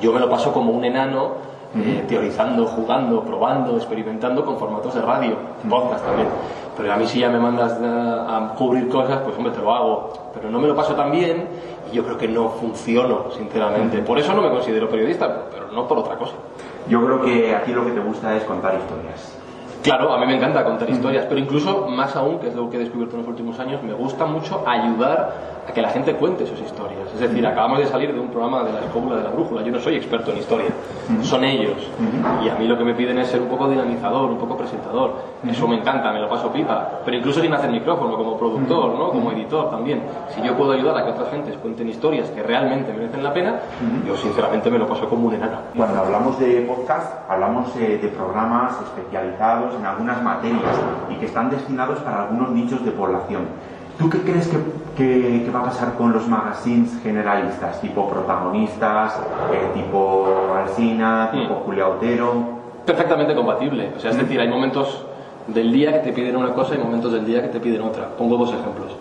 Yo 0.00 0.12
me 0.12 0.20
lo 0.20 0.28
paso 0.28 0.52
como 0.52 0.72
un 0.72 0.84
enano 0.84 1.52
eh, 1.74 2.04
teorizando, 2.08 2.66
jugando, 2.66 3.22
probando, 3.22 3.76
experimentando 3.76 4.44
con 4.44 4.58
formatos 4.58 4.94
de 4.94 5.02
radio, 5.02 5.36
podcast 5.68 6.04
también. 6.04 6.28
Pero 6.76 6.92
a 6.92 6.96
mí 6.96 7.06
si 7.06 7.20
ya 7.20 7.28
me 7.28 7.38
mandas 7.38 7.78
a, 7.82 8.54
cubrir 8.56 8.88
cosas, 8.88 9.20
pues 9.24 9.36
hombre, 9.36 9.52
te 9.52 9.60
lo 9.60 9.74
hago. 9.74 10.12
Pero 10.34 10.50
no 10.50 10.58
me 10.58 10.68
lo 10.68 10.74
paso 10.74 10.94
tan 10.94 11.10
bien 11.10 11.46
y 11.90 11.96
yo 11.96 12.04
creo 12.04 12.16
que 12.16 12.28
no 12.28 12.48
funciono, 12.50 13.30
sinceramente. 13.36 13.98
Por 13.98 14.18
eso 14.18 14.32
no 14.32 14.42
me 14.42 14.50
considero 14.50 14.88
periodista, 14.88 15.44
pero 15.50 15.70
no 15.70 15.86
por 15.86 15.98
otra 15.98 16.16
cosa. 16.16 16.34
Yo 16.88 17.04
creo 17.04 17.22
que 17.22 17.54
aquí 17.54 17.72
lo 17.72 17.84
que 17.84 17.92
te 17.92 18.00
gusta 18.00 18.34
es 18.36 18.42
contar 18.44 18.74
historias. 18.74 19.41
Claro, 19.82 20.12
a 20.12 20.18
mí 20.18 20.26
me 20.26 20.36
encanta 20.36 20.62
contar 20.62 20.88
historias, 20.88 21.26
pero 21.28 21.40
incluso 21.40 21.88
más 21.88 22.14
aún, 22.14 22.38
que 22.38 22.48
es 22.48 22.54
lo 22.54 22.70
que 22.70 22.76
he 22.76 22.80
descubierto 22.80 23.16
en 23.16 23.22
los 23.22 23.28
últimos 23.28 23.58
años, 23.58 23.82
me 23.82 23.92
gusta 23.92 24.26
mucho 24.26 24.62
ayudar 24.64 25.52
a 25.68 25.72
que 25.72 25.82
la 25.82 25.90
gente 25.90 26.14
cuente 26.14 26.46
sus 26.46 26.60
historias. 26.60 27.12
Es 27.14 27.20
decir, 27.20 27.44
acabamos 27.46 27.78
de 27.78 27.86
salir 27.86 28.12
de 28.12 28.20
un 28.20 28.28
programa 28.28 28.62
de 28.62 28.72
la 28.72 28.80
Escóbula 28.80 29.16
de 29.16 29.24
la 29.24 29.30
Brújula. 29.30 29.62
Yo 29.62 29.72
no 29.72 29.80
soy 29.80 29.96
experto 29.96 30.32
en 30.32 30.38
historia, 30.38 30.68
son 31.22 31.44
ellos. 31.44 31.76
Y 32.44 32.48
a 32.48 32.54
mí 32.54 32.66
lo 32.66 32.76
que 32.78 32.84
me 32.84 32.94
piden 32.94 33.18
es 33.18 33.28
ser 33.28 33.40
un 33.40 33.48
poco 33.48 33.68
dinamizador, 33.68 34.30
un 34.30 34.38
poco 34.38 34.56
presentador. 34.56 35.14
Eso 35.48 35.66
me 35.66 35.76
encanta, 35.76 36.12
me 36.12 36.20
lo 36.20 36.28
paso 36.28 36.52
pipa. 36.52 37.00
Pero 37.04 37.16
incluso 37.16 37.40
sin 37.40 37.52
hacer 37.52 37.70
micrófono, 37.70 38.16
como 38.16 38.38
productor, 38.38 38.94
¿no? 38.94 39.10
como 39.10 39.32
editor 39.32 39.70
también. 39.70 40.02
Si 40.34 40.42
yo 40.42 40.56
puedo 40.56 40.72
ayudar 40.72 40.98
a 40.98 41.04
que 41.04 41.10
otras 41.10 41.30
gentes 41.30 41.56
cuenten 41.56 41.88
historias 41.88 42.28
que 42.30 42.42
realmente 42.42 42.92
merecen 42.92 43.22
la 43.22 43.32
pena, 43.32 43.60
yo 44.06 44.16
sinceramente 44.16 44.70
me 44.70 44.78
lo 44.78 44.86
paso 44.86 45.08
como 45.08 45.28
un 45.28 45.34
enano. 45.34 45.58
Cuando 45.76 46.00
hablamos 46.00 46.38
de 46.38 46.62
podcast, 46.62 47.28
hablamos 47.28 47.74
eh, 47.76 47.98
de 48.00 48.08
programas 48.08 48.76
especializados 48.82 49.71
en 49.78 49.86
algunas 49.86 50.22
materias 50.22 50.62
y 51.10 51.14
que 51.16 51.26
están 51.26 51.50
destinados 51.50 51.98
para 52.00 52.22
algunos 52.24 52.50
nichos 52.50 52.84
de 52.84 52.90
población. 52.92 53.42
¿Tú 53.98 54.08
qué 54.08 54.18
crees 54.22 54.48
que, 54.48 54.56
que- 54.96 55.42
que 55.44 55.50
va 55.50 55.60
a 55.60 55.64
pasar 55.64 55.94
con 55.94 56.12
los 56.12 56.26
magazines 56.28 56.98
generalistas, 57.02 57.80
tipo 57.80 58.08
protagonistas, 58.08 59.18
eh, 59.52 59.70
tipo 59.74 60.54
Alsina, 60.56 61.30
tipo 61.32 61.54
Mm. 61.54 61.64
Julia 61.64 61.88
Otero? 61.88 62.62
perfectamente 62.84 63.32
compatible. 63.34 63.92
O 63.96 64.00
sea, 64.00 64.10
es 64.10 64.18
decir, 64.18 64.40
hay 64.40 64.48
momentos 64.48 65.04
del 65.46 65.72
día 65.72 65.92
que 65.92 65.98
te 66.00 66.12
piden 66.12 66.36
una 66.36 66.52
cosa 66.52 66.74
y 66.74 66.78
momentos 66.78 67.12
del 67.12 67.24
día 67.24 67.40
que 67.40 67.48
te 67.48 67.60
piden 67.60 67.82
otra. 67.82 68.08
Pongo 68.18 68.36
dos 68.36 68.48
ejemplos. 68.52 68.96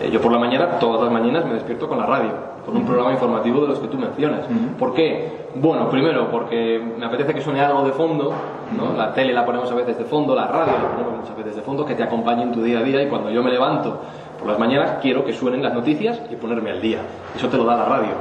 Eh, 0.00 0.10
yo 0.12 0.20
por 0.20 0.30
la 0.30 0.38
mañana, 0.38 0.78
todas 0.78 1.02
las 1.02 1.10
mañanas 1.12 1.44
me 1.44 1.54
despierto 1.54 1.88
con 1.88 1.98
la 1.98 2.06
radio, 2.06 2.30
con 2.64 2.76
un 2.76 2.84
programa 2.84 3.10
informativo 3.12 3.60
de 3.62 3.68
los 3.68 3.78
que 3.80 3.88
tú 3.88 3.98
mencionas. 3.98 4.40
¿Por 4.78 4.94
qué? 4.94 5.46
Bueno, 5.56 5.88
primero 5.90 6.30
porque 6.30 6.80
me 6.98 7.04
apetece 7.06 7.34
que 7.34 7.40
suene 7.40 7.60
algo 7.60 7.82
de 7.84 7.92
fondo, 7.92 8.32
¿no? 8.76 8.92
La 8.92 9.12
tele 9.12 9.32
la 9.32 9.44
ponemos 9.44 9.70
a 9.70 9.74
veces 9.74 9.98
de 9.98 10.04
fondo, 10.04 10.34
la 10.34 10.46
radio 10.46 10.72
la 10.72 10.90
ponemos 10.90 11.20
muchas 11.20 11.36
veces 11.36 11.56
de 11.56 11.62
fondo, 11.62 11.84
que 11.84 11.94
te 11.94 12.02
acompañe 12.02 12.42
en 12.42 12.52
tu 12.52 12.62
día 12.62 12.78
a 12.78 12.82
día 12.82 13.02
y 13.02 13.08
cuando 13.08 13.30
yo 13.30 13.42
me 13.42 13.50
levanto 13.50 14.00
por 14.38 14.48
las 14.48 14.58
mañanas 14.58 14.98
quiero 15.00 15.24
que 15.24 15.32
suenen 15.32 15.62
las 15.62 15.72
noticias 15.74 16.20
y 16.30 16.36
ponerme 16.36 16.70
al 16.70 16.80
día. 16.80 16.98
Eso 17.36 17.48
te 17.48 17.56
lo 17.56 17.64
da 17.64 17.76
la 17.76 17.84
radio. 17.84 18.12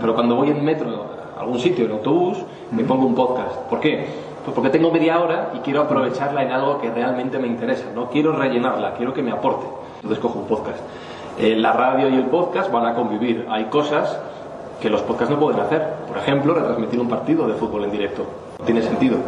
Pero 0.00 0.14
cuando 0.14 0.36
voy 0.36 0.50
en 0.50 0.64
metro, 0.64 1.06
a 1.36 1.40
algún 1.40 1.58
sitio, 1.58 1.86
en 1.86 1.92
autobús, 1.92 2.38
me 2.70 2.84
pongo 2.84 3.06
un 3.06 3.14
podcast. 3.14 3.56
¿Por 3.68 3.80
qué? 3.80 4.06
Pues 4.44 4.54
porque 4.54 4.70
tengo 4.70 4.90
media 4.90 5.20
hora 5.20 5.50
y 5.54 5.58
quiero 5.60 5.82
aprovecharla 5.82 6.42
en 6.42 6.52
algo 6.52 6.80
que 6.80 6.90
realmente 6.90 7.38
me 7.38 7.46
interesa. 7.46 7.86
No 7.94 8.08
quiero 8.10 8.32
rellenarla, 8.32 8.94
quiero 8.94 9.12
que 9.12 9.22
me 9.22 9.30
aporte. 9.30 9.66
Entonces 9.96 10.18
cojo 10.18 10.40
un 10.40 10.46
podcast. 10.46 10.80
Eh, 11.38 11.56
la 11.56 11.72
radio 11.72 12.08
y 12.08 12.14
el 12.16 12.26
podcast 12.26 12.70
van 12.70 12.86
a 12.86 12.94
convivir. 12.94 13.46
Hay 13.48 13.64
cosas 13.64 14.18
que 14.80 14.90
los 14.90 15.02
podcasts 15.02 15.32
no 15.32 15.40
pueden 15.40 15.60
hacer. 15.60 15.82
Por 16.08 16.18
ejemplo, 16.18 16.54
retransmitir 16.54 17.00
un 17.00 17.08
partido 17.08 17.46
de 17.46 17.54
fútbol 17.54 17.84
en 17.84 17.92
directo. 17.92 18.24
No 18.60 18.66
tiene 18.66 18.82
sentido. 18.82 19.18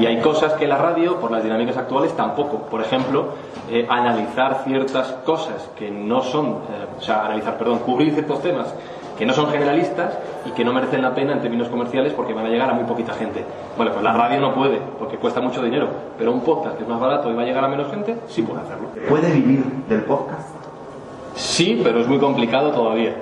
Y 0.00 0.06
hay 0.06 0.20
cosas 0.20 0.54
que 0.54 0.66
la 0.66 0.78
radio, 0.78 1.20
por 1.20 1.30
las 1.30 1.42
dinámicas 1.42 1.76
actuales, 1.76 2.14
tampoco. 2.16 2.62
Por 2.62 2.80
ejemplo, 2.80 3.28
eh, 3.70 3.86
analizar 3.88 4.62
ciertas 4.64 5.12
cosas 5.24 5.68
que 5.76 5.90
no 5.90 6.22
son, 6.22 6.46
eh, 6.46 6.86
o 6.98 7.00
sea, 7.00 7.26
analizar, 7.26 7.58
perdón, 7.58 7.80
cubrir 7.80 8.12
ciertos 8.12 8.40
temas 8.40 8.74
que 9.18 9.26
no 9.26 9.34
son 9.34 9.50
generalistas 9.50 10.16
y 10.46 10.52
que 10.52 10.64
no 10.64 10.72
merecen 10.72 11.02
la 11.02 11.12
pena 11.12 11.32
en 11.32 11.40
términos 11.40 11.68
comerciales 11.68 12.12
porque 12.12 12.32
van 12.32 12.46
a 12.46 12.48
llegar 12.48 12.70
a 12.70 12.72
muy 12.72 12.84
poquita 12.84 13.12
gente. 13.14 13.44
Bueno, 13.76 13.90
pues 13.92 14.04
la 14.04 14.12
radio 14.12 14.40
no 14.40 14.54
puede 14.54 14.80
porque 14.98 15.16
cuesta 15.16 15.40
mucho 15.40 15.60
dinero, 15.62 15.88
pero 16.16 16.32
un 16.32 16.40
podcast 16.40 16.76
que 16.76 16.84
es 16.84 16.88
más 16.88 17.00
barato 17.00 17.28
y 17.30 17.34
va 17.34 17.42
a 17.42 17.44
llegar 17.44 17.64
a 17.64 17.68
menos 17.68 17.90
gente, 17.90 18.16
sí 18.28 18.42
puede 18.42 18.60
hacerlo. 18.60 18.88
¿Puede 19.08 19.32
vivir 19.32 19.64
del 19.88 20.02
podcast? 20.02 20.50
Sí, 21.34 21.80
pero 21.82 22.00
es 22.00 22.06
muy 22.06 22.18
complicado 22.18 22.70
todavía. 22.70 23.14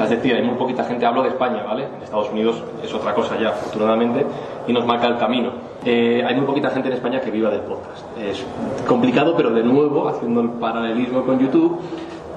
Es 0.00 0.10
decir, 0.10 0.34
hay 0.34 0.42
muy 0.42 0.56
poquita 0.56 0.84
gente, 0.84 1.06
hablo 1.06 1.22
de 1.22 1.30
España, 1.30 1.62
¿vale? 1.64 1.86
Estados 2.02 2.30
Unidos 2.30 2.62
es 2.82 2.92
otra 2.92 3.14
cosa 3.14 3.38
ya, 3.38 3.50
afortunadamente, 3.50 4.24
y 4.66 4.72
nos 4.72 4.86
marca 4.86 5.06
el 5.06 5.18
camino. 5.18 5.50
Eh, 5.84 6.24
hay 6.26 6.34
muy 6.34 6.46
poquita 6.46 6.70
gente 6.70 6.88
en 6.88 6.94
España 6.94 7.20
que 7.20 7.30
viva 7.30 7.50
del 7.50 7.60
podcast. 7.60 8.04
Es 8.18 8.44
complicado, 8.86 9.34
pero 9.36 9.50
de 9.50 9.62
nuevo, 9.62 10.08
haciendo 10.08 10.40
el 10.40 10.50
paralelismo 10.50 11.22
con 11.22 11.38
YouTube, 11.38 11.80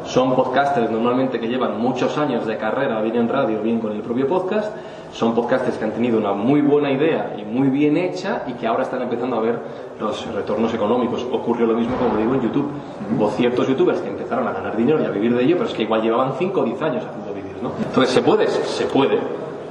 son 0.05 0.35
podcasters 0.35 0.89
normalmente 0.89 1.39
que 1.39 1.47
llevan 1.47 1.79
muchos 1.79 2.17
años 2.17 2.47
de 2.47 2.57
carrera, 2.57 2.99
bien 3.01 3.15
en 3.15 3.29
radio, 3.29 3.61
bien 3.61 3.79
con 3.79 3.91
el 3.91 4.01
propio 4.01 4.27
podcast. 4.27 4.75
Son 5.13 5.35
podcasters 5.35 5.77
que 5.77 5.85
han 5.85 5.91
tenido 5.91 6.17
una 6.17 6.33
muy 6.33 6.61
buena 6.61 6.91
idea 6.91 7.35
y 7.37 7.43
muy 7.43 7.67
bien 7.67 7.97
hecha 7.97 8.43
y 8.47 8.53
que 8.53 8.67
ahora 8.67 8.83
están 8.83 9.01
empezando 9.01 9.35
a 9.37 9.39
ver 9.41 9.59
los 9.99 10.33
retornos 10.33 10.73
económicos. 10.73 11.27
Ocurrió 11.31 11.67
lo 11.67 11.75
mismo, 11.75 11.95
como 11.97 12.17
digo, 12.17 12.33
en 12.35 12.41
YouTube. 12.41 12.71
Hubo 13.15 13.29
ciertos 13.31 13.67
youtubers 13.67 14.01
que 14.01 14.09
empezaron 14.09 14.47
a 14.47 14.51
ganar 14.51 14.77
dinero 14.77 15.01
y 15.01 15.05
a 15.05 15.09
vivir 15.09 15.35
de 15.35 15.43
ello, 15.43 15.57
pero 15.57 15.69
es 15.69 15.75
que 15.75 15.83
igual 15.83 16.01
llevaban 16.01 16.33
5 16.37 16.59
o 16.59 16.63
10 16.63 16.81
años 16.81 17.05
haciendo 17.05 17.28
¿no? 17.61 17.71
Entonces, 17.77 18.13
¿se 18.13 18.21
puede? 18.21 18.47
Se 18.47 18.85
puede. 18.85 19.19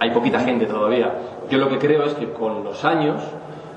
Hay 0.01 0.11
poquita 0.11 0.41
gente 0.41 0.67
todavía. 0.67 1.13
Yo 1.51 1.59
lo 1.59 1.69
que 1.69 1.79
creo 1.79 2.05
es 2.05 2.15
que 2.15 2.33
con 2.33 2.65
los 2.65 2.85
años 2.85 3.23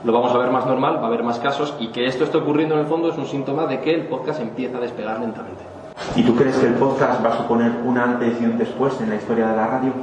lo 0.04 0.12
vamos 0.12 0.34
a 0.34 0.38
ver 0.38 0.50
más 0.50 0.66
normal, 0.66 0.98
va 0.98 1.04
a 1.04 1.08
haber 1.08 1.24
más 1.24 1.40
casos 1.40 1.76
y 1.80 1.88
que 1.88 2.06
esto 2.06 2.24
esté 2.24 2.38
ocurriendo 2.38 2.76
en 2.76 2.82
el 2.82 2.88
fondo 2.88 3.10
es 3.10 3.18
un 3.18 3.28
síntoma 3.28 3.66
de 3.68 3.80
que 3.82 3.94
el 3.94 4.08
podcast 4.08 4.42
empieza 4.42 4.78
a 4.78 4.82
despegar 4.82 5.20
lentamente. 5.20 5.64
¿Y 6.16 6.24
tú 6.24 6.36
crees 6.36 6.58
que 6.58 6.68
el 6.68 6.74
podcast 6.74 7.24
va 7.24 7.30
a 7.30 7.38
suponer 7.38 7.72
un 7.86 7.98
antes 7.98 8.42
y 8.42 8.46
un 8.46 8.58
después 8.58 9.00
en 9.02 9.10
la 9.10 9.16
historia 9.16 9.48
de 9.48 9.56
la 9.56 9.68
radio? 9.68 9.94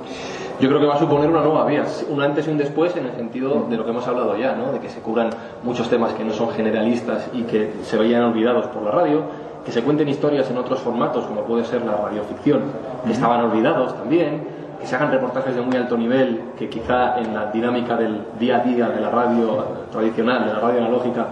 Yo 0.61 0.69
creo 0.69 0.81
que 0.81 0.87
va 0.87 0.95
a 0.95 0.99
suponer 0.99 1.29
una 1.29 1.41
nueva 1.41 1.65
vía, 1.67 1.85
un 2.09 2.21
antes 2.21 2.47
y 2.49 2.51
un 2.51 2.59
después 2.59 2.97
en 2.97 3.07
el 3.07 3.13
sentido 3.15 3.67
de 3.69 3.77
lo 3.77 3.85
que 3.85 3.91
hemos 3.91 4.07
hablado 4.09 4.37
ya, 4.37 4.55
¿no? 4.55 4.73
de 4.73 4.81
que 4.81 4.89
se 4.89 5.01
cubran 5.01 5.31
muchos 5.63 5.89
temas 5.89 6.15
que 6.15 6.25
no 6.25 6.33
son 6.33 6.51
generalistas 6.51 7.29
y 7.33 7.43
que 7.43 7.75
se 7.83 7.97
veían 7.97 8.25
olvidados 8.25 8.67
por 8.67 8.83
la 8.83 8.91
radio, 8.91 9.23
que 9.69 9.73
se 9.73 9.83
cuenten 9.83 10.09
historias 10.09 10.51
en 10.51 10.57
otros 10.57 10.79
formatos 10.79 11.27
como 11.27 11.43
puede 11.43 11.63
ser 11.63 11.85
la 11.85 11.95
radioficción, 11.95 12.63
que 13.05 13.13
estaban 13.13 13.43
olvidados 13.43 13.95
también, 13.99 14.41
que 14.81 14.87
se 14.87 14.97
hagan 14.97 15.11
reportajes 15.11 15.55
de 15.55 15.61
muy 15.61 15.77
alto 15.77 15.95
nivel 15.99 16.41
que 16.59 16.71
quizá 16.71 17.19
en 17.19 17.35
la 17.35 17.51
dinámica 17.53 17.95
del 17.95 18.23
día 18.41 18.57
a 18.57 18.61
día 18.61 18.89
de 18.89 18.99
la 18.99 19.11
radio 19.11 19.67
tradicional, 19.93 20.47
de 20.47 20.55
la 20.55 20.61
radio 20.61 20.79
analógica, 20.79 21.27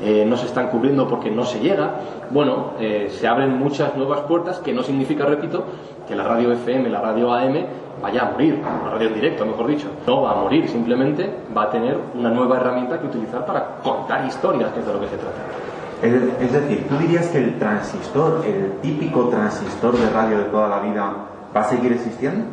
eh, 0.00 0.24
no 0.24 0.36
se 0.36 0.46
están 0.46 0.68
cubriendo 0.68 1.08
porque 1.08 1.32
no 1.32 1.44
se 1.44 1.58
llega. 1.58 1.90
Bueno, 2.30 2.74
eh, 2.78 3.08
se 3.10 3.26
abren 3.26 3.58
muchas 3.58 3.96
nuevas 3.96 4.20
puertas 4.20 4.60
que 4.60 4.72
no 4.72 4.84
significa, 4.84 5.24
repito, 5.24 5.64
que 6.06 6.14
la 6.14 6.22
radio 6.22 6.52
FM, 6.52 6.90
la 6.90 7.00
radio 7.00 7.34
AM 7.34 7.56
vaya 8.00 8.22
a 8.22 8.30
morir, 8.30 8.60
la 8.84 8.90
radio 8.92 9.08
en 9.08 9.14
directo, 9.14 9.44
mejor 9.44 9.66
dicho. 9.66 9.88
No 10.06 10.22
va 10.22 10.30
a 10.30 10.36
morir, 10.36 10.68
simplemente 10.68 11.28
va 11.56 11.64
a 11.64 11.70
tener 11.70 11.98
una 12.14 12.30
nueva 12.30 12.58
herramienta 12.58 13.00
que 13.00 13.08
utilizar 13.08 13.44
para 13.44 13.78
contar 13.82 14.24
historias, 14.26 14.70
que 14.70 14.78
es 14.78 14.86
de 14.86 14.92
lo 14.92 15.00
que 15.00 15.08
se 15.08 15.16
trata. 15.16 15.69
Es, 16.02 16.52
decir, 16.52 16.86
¿tú 16.88 16.96
dirías 16.96 17.28
que 17.28 17.38
el 17.38 17.58
transistor, 17.58 18.42
el 18.46 18.72
típico 18.80 19.28
transistor 19.28 19.96
de 19.98 20.08
radio 20.08 20.38
de 20.38 20.44
toda 20.44 20.66
la 20.68 20.80
vida, 20.80 21.12
va 21.54 21.60
a 21.60 21.64
seguir 21.64 21.92
existiendo? 21.92 22.46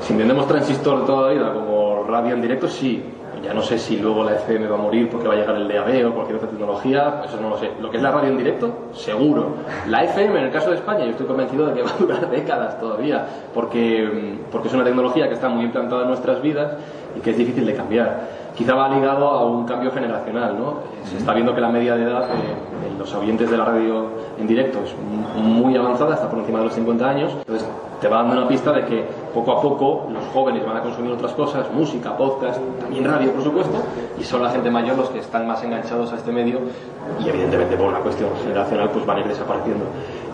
Si 0.00 0.12
entendemos 0.14 0.48
transistor 0.48 1.00
de 1.00 1.06
toda 1.06 1.28
la 1.28 1.32
vida 1.34 1.52
como 1.52 2.04
radio 2.08 2.34
en 2.34 2.40
directo, 2.40 2.68
sí. 2.68 3.02
Ya 3.44 3.54
no 3.54 3.62
sé 3.62 3.78
si 3.78 3.96
luego 3.96 4.22
la 4.22 4.34
FM 4.34 4.66
va 4.68 4.74
a 4.76 4.78
morir 4.78 5.08
porque 5.08 5.26
va 5.26 5.32
a 5.34 5.36
llegar 5.36 5.56
el 5.56 5.66
DAB 5.66 6.10
o 6.10 6.14
cualquier 6.14 6.36
otra 6.36 6.48
tecnología, 6.50 7.22
eso 7.24 7.40
no 7.40 7.50
lo 7.50 7.58
sé. 7.58 7.70
Lo 7.80 7.90
que 7.90 7.96
es 7.96 8.02
la 8.02 8.10
radio 8.10 8.28
en 8.28 8.36
directo, 8.36 8.90
seguro. 8.92 9.54
La 9.88 10.04
FM, 10.04 10.38
en 10.38 10.44
el 10.46 10.50
caso 10.50 10.70
de 10.70 10.76
España, 10.76 11.04
yo 11.04 11.12
estoy 11.12 11.26
convencido 11.26 11.66
de 11.66 11.74
que 11.74 11.82
va 11.84 11.90
a 11.90 11.96
durar 11.98 12.30
décadas 12.30 12.78
todavía, 12.78 13.26
porque, 13.54 14.04
mm, 14.04 14.50
porque 14.50 14.68
es 14.68 14.74
una 14.74 14.84
tecnología 14.84 15.28
que 15.28 15.34
está 15.34 15.48
muy 15.48 15.64
implantada 15.64 16.02
en 16.02 16.08
nuestras 16.08 16.42
vidas 16.42 16.74
y 17.16 17.20
que 17.20 17.30
es 17.30 17.36
difícil 17.36 17.64
de 17.64 17.74
cambiar. 17.74 18.39
Quizá 18.60 18.74
va 18.74 18.90
ligado 18.90 19.26
a 19.26 19.46
un 19.46 19.64
cambio 19.64 19.90
generacional, 19.90 20.54
¿no? 20.58 20.80
Se 21.08 21.16
está 21.16 21.32
viendo 21.32 21.54
que 21.54 21.62
la 21.62 21.70
media 21.70 21.96
de 21.96 22.02
edad 22.02 22.28
en 22.86 22.98
los 22.98 23.14
oyentes 23.14 23.50
de 23.50 23.56
la 23.56 23.64
radio 23.64 24.08
en 24.38 24.46
directo 24.46 24.80
es 24.84 24.94
muy 25.42 25.74
avanzada, 25.78 26.12
está 26.12 26.28
por 26.28 26.40
encima 26.40 26.58
de 26.58 26.66
los 26.66 26.74
50 26.74 27.08
años. 27.08 27.32
Entonces, 27.38 27.66
te 28.02 28.08
va 28.08 28.18
dando 28.18 28.36
una 28.36 28.48
pista 28.48 28.70
de 28.72 28.84
que 28.84 29.08
poco 29.34 29.52
a 29.52 29.62
poco 29.62 30.08
los 30.12 30.24
jóvenes 30.32 30.64
van 30.64 30.76
a 30.76 30.82
consumir 30.82 31.12
otras 31.12 31.32
cosas, 31.32 31.70
música, 31.72 32.16
podcast, 32.16 32.60
también 32.80 33.04
radio, 33.04 33.32
por 33.32 33.42
supuesto, 33.42 33.78
y 34.18 34.24
son 34.24 34.42
la 34.42 34.50
gente 34.50 34.70
mayor 34.70 34.96
los 34.96 35.08
que 35.10 35.18
están 35.20 35.46
más 35.46 35.62
enganchados 35.62 36.12
a 36.12 36.16
este 36.16 36.32
medio 36.32 36.60
y 37.24 37.28
evidentemente 37.28 37.76
por 37.76 37.88
una 37.88 38.00
cuestión 38.00 38.30
generacional 38.42 38.90
pues 38.90 39.06
van 39.06 39.18
a 39.18 39.20
ir 39.20 39.28
desapareciendo. 39.28 39.84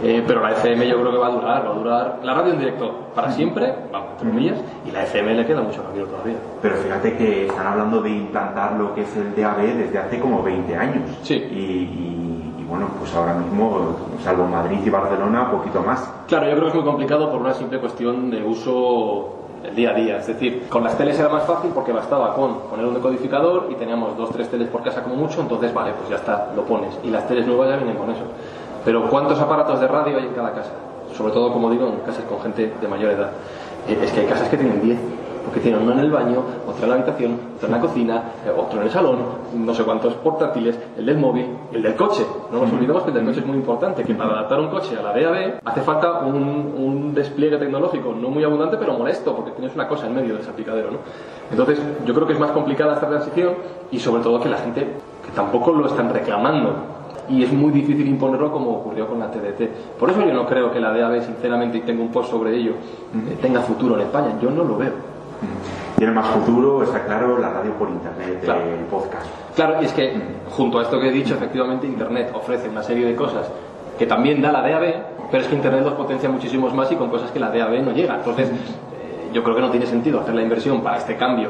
Eh, 0.03 0.23
pero 0.27 0.43
la 0.43 0.53
FM 0.53 0.87
yo 0.89 1.01
creo 1.01 1.11
que 1.11 1.19
va 1.19 1.27
a 1.29 1.31
durar, 1.31 1.67
va 1.67 1.71
a 1.71 1.75
durar 1.75 2.19
la 2.23 2.35
radio 2.35 2.53
en 2.53 2.59
directo 2.59 2.93
para 3.15 3.31
siempre, 3.31 3.75
vamos, 3.91 4.11
entre 4.13 4.29
comillas, 4.29 4.59
y 4.87 4.91
la 4.91 5.05
FM 5.05 5.35
le 5.35 5.47
queda 5.47 5.63
mucho 5.63 5.83
camino 5.83 6.07
todavía. 6.07 6.37
Pero 6.61 6.77
fíjate 6.77 7.17
que 7.17 7.47
están 7.47 7.67
hablando 7.67 8.03
de 8.03 8.11
implantar 8.11 8.73
lo 8.73 8.95
que 8.95 9.03
es 9.03 9.17
el 9.17 9.35
DAB 9.35 9.59
desde 9.59 9.99
hace 9.99 10.21
como 10.21 10.43
20 10.43 10.77
años. 10.77 11.03
Sí. 11.23 11.35
Y, 11.35 12.36
bueno, 12.69 12.89
pues 12.99 13.15
ahora 13.15 13.35
mismo, 13.35 13.97
salvo 14.23 14.47
Madrid 14.47 14.79
y 14.85 14.91
Barcelona, 14.91 15.51
poquito 15.51 15.83
más. 15.83 16.11
Claro, 16.27 16.47
yo 16.47 16.53
creo 16.53 16.63
que 16.65 16.69
es 16.71 16.75
muy 16.75 16.85
complicado 16.85 17.31
por 17.31 17.41
una 17.41 17.55
simple 17.55 17.79
cuestión 17.79 18.31
de 18.31 18.43
uso 18.43 19.29
del 19.63 19.75
día 19.75 19.91
a 19.91 19.95
día. 19.95 20.17
Es 20.19 20.27
decir, 20.27 20.67
con 20.69 20.83
las 20.85 20.97
teles 20.99 21.19
era 21.19 21.29
más 21.29 21.45
fácil 21.45 21.71
porque 21.75 21.93
bastaba 21.93 22.35
con 22.35 22.59
poner 22.71 22.87
un 22.87 22.95
decodificador 22.95 23.69
y 23.71 23.75
teníamos 23.75 24.17
dos, 24.17 24.31
tres 24.31 24.49
teles 24.51 24.69
por 24.69 24.83
casa 24.83 25.03
como 25.03 25.15
mucho, 25.15 25.41
entonces 25.41 25.73
vale, 25.73 25.93
pues 25.93 26.09
ya 26.11 26.17
está, 26.17 26.53
lo 26.57 26.63
pones. 26.65 26.99
Y 27.05 27.11
las 27.11 27.27
teles 27.29 27.47
nuevas 27.47 27.69
ya 27.71 27.77
vienen 27.77 27.97
con 27.97 28.11
eso. 28.11 28.25
Pero 28.85 29.09
¿cuántos 29.09 29.41
aparatos 29.41 29.81
de 29.81 29.89
radio 29.89 30.19
hay 30.19 30.27
en 30.27 30.35
cada 30.35 30.53
casa? 30.53 30.73
Sobre 31.17 31.33
todo, 31.33 31.53
como 31.53 31.71
digo, 31.71 31.87
en 31.87 32.01
casas 32.01 32.25
con 32.25 32.41
gente 32.41 32.75
de 32.81 32.89
mayor 32.89 33.13
edad. 33.13 33.31
Eh, 33.89 33.99
Es 34.03 34.11
que 34.13 34.21
hay 34.21 34.27
casas 34.27 34.49
que 34.49 34.57
tienen 34.57 34.83
10, 34.83 34.99
porque 35.47 35.61
tienen 35.61 35.81
uno 35.81 35.93
en 35.93 36.01
el 36.01 36.11
baño, 36.11 36.43
otro 36.67 36.83
en 36.83 36.91
la 36.91 36.97
habitación, 36.97 37.39
otro 37.55 37.69
en 37.69 37.73
la 37.73 37.81
cocina, 37.81 38.23
eh, 38.45 38.51
otro 38.51 38.81
en 38.81 38.87
el 38.87 38.93
salón, 38.93 39.19
no 39.55 39.75
sé 39.75 39.85
cuántos 39.85 40.15
portátiles, 40.15 40.77
el 40.99 41.07
del 41.07 41.19
móvil, 41.19 41.47
el 41.73 41.83
del 41.83 41.95
coche. 41.95 42.27
No 42.53 42.63
nos 42.63 42.73
olvidemos 42.73 43.05
que 43.05 43.11
el 43.11 43.15
del 43.15 43.25
coche 43.27 43.41
es 43.41 43.47
muy 43.47 43.57
importante, 43.57 44.03
que 44.03 44.15
para 44.15 44.31
adaptar 44.31 44.61
un 44.61 44.69
coche 44.69 44.97
a 44.99 45.03
la 45.03 45.13
DAB 45.13 45.61
hace 45.65 45.81
falta 45.83 46.21
un, 46.21 46.35
un 46.37 47.15
despliegue 47.15 47.57
tecnológico 47.59 48.13
no 48.13 48.29
muy 48.29 48.43
abundante, 48.43 48.77
pero 48.77 48.93
molesto, 48.95 49.35
porque 49.35 49.53
tienes 49.53 49.75
una 49.75 49.87
cosa 49.87 50.07
en 50.07 50.17
medio 50.17 50.35
del 50.35 50.43
salpicadero, 50.43 50.91
¿no? 50.91 50.99
Entonces, 51.51 51.81
yo 52.05 52.13
creo 52.13 52.27
que 52.27 52.33
es 52.33 52.41
más 52.41 52.51
complicada 52.51 52.95
esta 52.95 53.09
transición 53.09 53.55
y 53.93 54.01
sobre 54.01 54.23
todo 54.23 54.41
que 54.41 54.49
la 54.49 54.59
gente 54.59 54.81
que 55.25 55.33
tampoco 55.35 55.73
lo 55.73 55.87
están 55.87 56.13
reclamando. 56.13 56.75
y 57.29 57.43
es 57.43 57.53
muy 57.53 57.73
difícil 57.73 58.07
imponerlo 58.07 58.53
como 58.53 58.71
ocurrió 58.71 59.09
con 59.09 59.19
la 59.19 59.29
TDT. 59.29 59.99
Por 59.99 60.09
eso 60.11 60.21
yo 60.25 60.33
no 60.33 60.47
creo 60.47 60.71
que 60.71 60.79
la 60.79 60.93
DAB, 60.93 61.23
sinceramente, 61.23 61.79
y 61.79 61.81
tengo 61.81 62.03
un 62.03 62.13
post 62.13 62.31
sobre 62.31 62.55
ello, 62.55 62.73
eh, 62.73 63.37
tenga 63.43 63.63
futuro 63.63 63.97
en 63.97 64.03
España. 64.03 64.39
Yo 64.41 64.49
no 64.49 64.63
lo 64.63 64.77
veo. 64.77 65.16
Tiene 65.97 66.13
más 66.13 66.27
futuro, 66.27 66.83
está 66.83 67.05
claro, 67.05 67.39
la 67.39 67.51
radio 67.51 67.73
por 67.73 67.89
internet, 67.89 68.43
el 68.45 68.85
podcast. 68.87 69.27
Claro, 69.55 69.81
y 69.81 69.87
es 69.87 69.93
que 69.93 70.13
junto 70.51 70.79
a 70.79 70.83
esto 70.83 71.01
que 71.01 71.09
he 71.09 71.13
dicho, 71.13 71.35
efectivamente 71.35 71.87
Internet 71.87 72.31
ofrece 72.35 72.69
una 72.69 72.83
serie 72.83 73.07
de 73.07 73.15
cosas 73.15 73.51
que 73.99 74.07
también 74.07 74.43
da 74.43 74.53
la 74.53 74.61
DAB, 74.61 74.95
pero 75.31 75.43
es 75.43 75.49
que 75.49 75.55
Internet 75.55 75.85
los 75.85 75.95
potencia 75.95 76.29
muchísimos 76.29 76.75
más 76.75 76.93
y 76.93 76.97
con 76.97 77.09
cosas 77.09 77.31
que 77.31 77.41
la 77.41 77.49
DAB 77.49 77.83
no 77.83 77.93
llega. 77.93 78.17
Entonces, 78.17 78.51
eh, 78.51 79.31
yo 79.33 79.43
creo 79.43 79.57
que 79.57 79.63
no 79.63 79.71
tiene 79.71 79.87
sentido 79.87 80.21
hacer 80.21 80.35
la 80.35 80.43
inversión 80.43 80.83
para 80.83 80.99
este 80.99 81.17
cambio, 81.17 81.49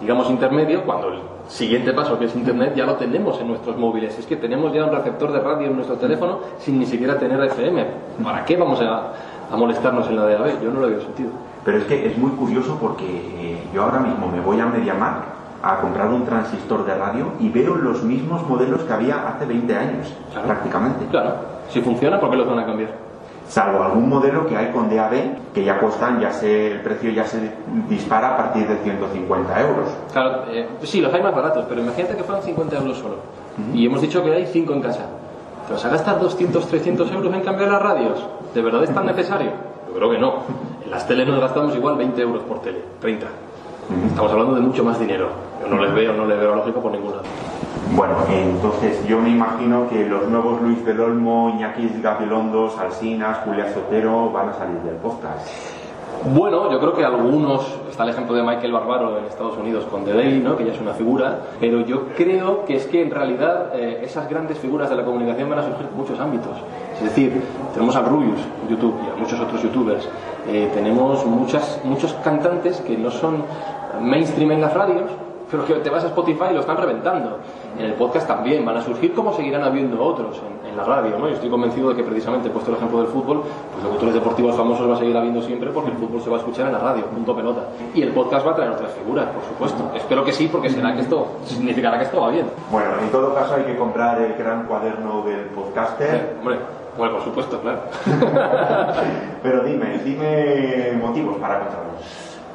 digamos, 0.00 0.30
intermedio, 0.30 0.84
cuando 0.84 1.08
el 1.08 1.18
siguiente 1.48 1.92
paso, 1.92 2.16
que 2.18 2.26
es 2.26 2.36
Internet, 2.36 2.74
ya 2.76 2.86
lo 2.86 2.94
tenemos 2.94 3.40
en 3.40 3.48
nuestros 3.48 3.76
móviles. 3.76 4.16
Es 4.16 4.26
que 4.26 4.36
tenemos 4.36 4.72
ya 4.72 4.84
un 4.84 4.92
receptor 4.92 5.32
de 5.32 5.40
radio 5.40 5.66
en 5.66 5.74
nuestro 5.74 5.96
teléfono 5.96 6.38
sin 6.58 6.78
ni 6.78 6.86
siquiera 6.86 7.18
tener 7.18 7.42
FM. 7.42 7.84
¿Para 8.22 8.44
qué 8.44 8.56
vamos 8.56 8.80
a, 8.80 9.12
a 9.50 9.56
molestarnos 9.56 10.06
en 10.08 10.14
la 10.14 10.22
DAB? 10.22 10.62
Yo 10.62 10.70
no 10.70 10.80
lo 10.80 10.88
veo 10.88 11.00
sentido. 11.00 11.30
Pero 11.64 11.78
es 11.78 11.84
que 11.84 12.06
es 12.06 12.16
muy 12.16 12.30
curioso 12.32 12.78
porque 12.80 13.04
eh, 13.04 13.68
yo 13.74 13.82
ahora 13.82 14.00
mismo 14.00 14.28
me 14.28 14.40
voy 14.40 14.60
a 14.60 14.66
MediaMark 14.66 15.38
a 15.62 15.80
comprar 15.80 16.08
un 16.08 16.24
transistor 16.24 16.86
de 16.86 16.94
radio 16.94 17.32
y 17.40 17.48
veo 17.48 17.74
los 17.74 18.02
mismos 18.02 18.46
modelos 18.48 18.82
que 18.82 18.92
había 18.92 19.28
hace 19.28 19.44
20 19.44 19.76
años, 19.76 20.12
prácticamente. 20.44 21.06
Claro, 21.10 21.34
si 21.68 21.80
funciona, 21.80 22.20
¿por 22.20 22.30
qué 22.30 22.36
los 22.36 22.48
van 22.48 22.60
a 22.60 22.66
cambiar? 22.66 22.90
Salvo 23.48 23.82
algún 23.82 24.08
modelo 24.10 24.46
que 24.46 24.56
hay 24.56 24.70
con 24.72 24.94
DAB 24.94 25.52
que 25.54 25.64
ya 25.64 25.78
cuestan, 25.78 26.20
ya 26.20 26.30
se, 26.30 26.72
el 26.72 26.80
precio 26.82 27.10
ya 27.10 27.24
se 27.24 27.50
dispara 27.88 28.34
a 28.34 28.36
partir 28.36 28.68
de 28.68 28.76
150 28.76 29.60
euros. 29.60 29.88
Claro, 30.12 30.44
eh, 30.50 30.68
sí, 30.82 31.00
los 31.00 31.12
hay 31.12 31.22
más 31.22 31.34
baratos, 31.34 31.64
pero 31.66 31.80
imagínate 31.80 32.14
que 32.14 32.24
fueran 32.24 32.44
50 32.44 32.76
euros 32.76 32.98
solo. 32.98 33.16
Y 33.72 33.86
hemos 33.86 34.00
dicho 34.00 34.22
que 34.22 34.32
hay 34.32 34.46
5 34.46 34.72
en 34.72 34.82
casa. 34.82 35.06
¿Te 35.66 35.72
vas 35.72 35.84
a 35.84 35.88
gastar 35.88 36.20
200, 36.20 36.68
300 36.68 37.10
euros 37.10 37.34
en 37.34 37.40
cambiar 37.40 37.70
las 37.70 37.82
radios? 37.82 38.24
¿De 38.54 38.62
verdad 38.62 38.84
es 38.84 38.94
tan 38.94 39.06
necesario? 39.06 39.50
Yo 39.88 39.94
creo 39.94 40.10
que 40.10 40.18
no. 40.18 40.34
Las 40.90 41.06
teles 41.06 41.28
nos 41.28 41.40
gastamos 41.40 41.76
igual 41.76 41.96
20 41.96 42.22
euros 42.22 42.42
por 42.44 42.62
tele, 42.62 42.78
30. 43.00 43.26
Estamos 44.08 44.32
hablando 44.32 44.54
de 44.54 44.60
mucho 44.62 44.82
más 44.82 44.98
dinero. 44.98 45.28
Yo 45.60 45.68
no 45.68 45.82
les 45.82 45.94
veo, 45.94 46.14
no 46.14 46.24
les 46.24 46.38
veo 46.38 46.54
lógico 46.54 46.80
por 46.80 46.92
ningún 46.92 47.10
lado. 47.10 47.24
Bueno, 47.94 48.14
entonces 48.30 49.06
yo 49.06 49.20
me 49.20 49.30
imagino 49.30 49.88
que 49.88 50.06
los 50.06 50.26
nuevos 50.28 50.62
Luis 50.62 50.84
del 50.86 51.00
Olmo, 51.00 51.50
Iñaki 51.54 52.00
Gabilondo, 52.02 52.70
Salsinas, 52.70 53.38
Julia 53.44 53.72
Sotero 53.72 54.30
van 54.30 54.48
a 54.50 54.54
salir 54.54 54.78
del 54.78 54.96
podcast. 54.96 55.48
Bueno, 56.34 56.70
yo 56.70 56.80
creo 56.80 56.94
que 56.94 57.04
algunos, 57.04 57.64
está 57.88 58.02
el 58.02 58.10
ejemplo 58.10 58.34
de 58.34 58.42
Michael 58.42 58.72
Barbaro 58.72 59.18
en 59.18 59.26
Estados 59.26 59.56
Unidos 59.56 59.84
con 59.84 60.04
The 60.04 60.14
Daily, 60.14 60.40
¿no? 60.40 60.56
que 60.56 60.64
ya 60.64 60.72
es 60.72 60.80
una 60.80 60.92
figura, 60.92 61.38
pero 61.60 61.80
yo 61.82 62.08
creo 62.16 62.64
que 62.64 62.76
es 62.76 62.86
que 62.86 63.02
en 63.02 63.10
realidad 63.10 63.70
eh, 63.74 64.00
esas 64.02 64.28
grandes 64.28 64.58
figuras 64.58 64.90
de 64.90 64.96
la 64.96 65.04
comunicación 65.04 65.48
van 65.48 65.60
a 65.60 65.62
surgir 65.62 65.86
en 65.90 65.96
muchos 65.96 66.18
ámbitos. 66.18 66.56
Es 66.96 67.04
decir, 67.04 67.40
tenemos 67.72 67.94
a 67.94 68.02
Rubius 68.02 68.40
YouTube 68.68 68.96
y 69.06 69.10
a 69.10 69.16
muchos 69.16 69.38
otros 69.38 69.62
youtubers, 69.62 70.08
eh, 70.48 70.70
tenemos 70.72 71.24
muchas, 71.26 71.80
muchos 71.84 72.14
cantantes 72.24 72.80
que 72.80 72.96
no 72.96 73.10
son 73.10 73.44
mainstream 74.00 74.52
en 74.52 74.60
las 74.62 74.72
radios, 74.72 75.10
pero 75.50 75.64
que 75.64 75.74
te 75.74 75.90
vas 75.90 76.04
a 76.04 76.08
Spotify 76.08 76.46
y 76.50 76.54
lo 76.54 76.60
están 76.60 76.76
reventando. 76.76 77.38
En 77.78 77.84
el 77.84 77.92
podcast 77.94 78.26
también 78.26 78.64
van 78.64 78.76
a 78.76 78.82
surgir 78.82 79.14
como 79.14 79.32
seguirán 79.32 79.62
habiendo 79.62 80.02
otros 80.02 80.38
en, 80.38 80.70
en 80.70 80.76
la 80.76 80.84
radio. 80.84 81.18
¿no? 81.18 81.28
Yo 81.28 81.34
estoy 81.34 81.48
convencido 81.50 81.90
de 81.90 81.96
que 81.96 82.02
precisamente, 82.02 82.50
puesto 82.50 82.70
el 82.70 82.76
ejemplo 82.76 82.98
del 82.98 83.08
fútbol, 83.08 83.42
pues 83.72 83.84
locutores 83.84 84.14
deportivos 84.14 84.56
famosos 84.56 84.88
va 84.88 84.94
a 84.94 84.98
seguir 84.98 85.16
habiendo 85.16 85.40
siempre 85.42 85.70
porque 85.70 85.90
el 85.90 85.96
fútbol 85.96 86.20
se 86.20 86.30
va 86.30 86.36
a 86.36 86.38
escuchar 86.40 86.66
en 86.66 86.72
la 86.72 86.78
radio, 86.78 87.04
punto 87.06 87.34
pelota. 87.34 87.62
Y 87.94 88.02
el 88.02 88.10
podcast 88.10 88.46
va 88.46 88.52
a 88.52 88.56
traer 88.56 88.70
otras 88.72 88.92
figuras, 88.92 89.26
por 89.26 89.44
supuesto. 89.44 89.96
Espero 89.96 90.24
que 90.24 90.32
sí, 90.32 90.48
porque 90.50 90.70
será 90.70 90.94
que 90.94 91.02
esto 91.02 91.26
significará 91.44 91.98
que 91.98 92.04
esto 92.04 92.20
va 92.20 92.30
bien. 92.30 92.46
Bueno, 92.70 92.90
en 93.02 93.10
todo 93.10 93.34
caso 93.34 93.54
hay 93.54 93.64
que 93.64 93.76
comprar 93.76 94.20
el 94.20 94.34
gran 94.34 94.64
cuaderno 94.66 95.22
del 95.22 95.46
podcaster. 95.46 96.36
Hombre, 96.40 96.58
bueno, 96.98 97.14
por 97.14 97.24
supuesto, 97.24 97.60
claro. 97.60 97.80
Pero 99.42 99.64
dime, 99.64 99.98
dime 100.04 100.98
motivos 101.00 101.36
para 101.38 101.60
comprarlo. 101.60 101.92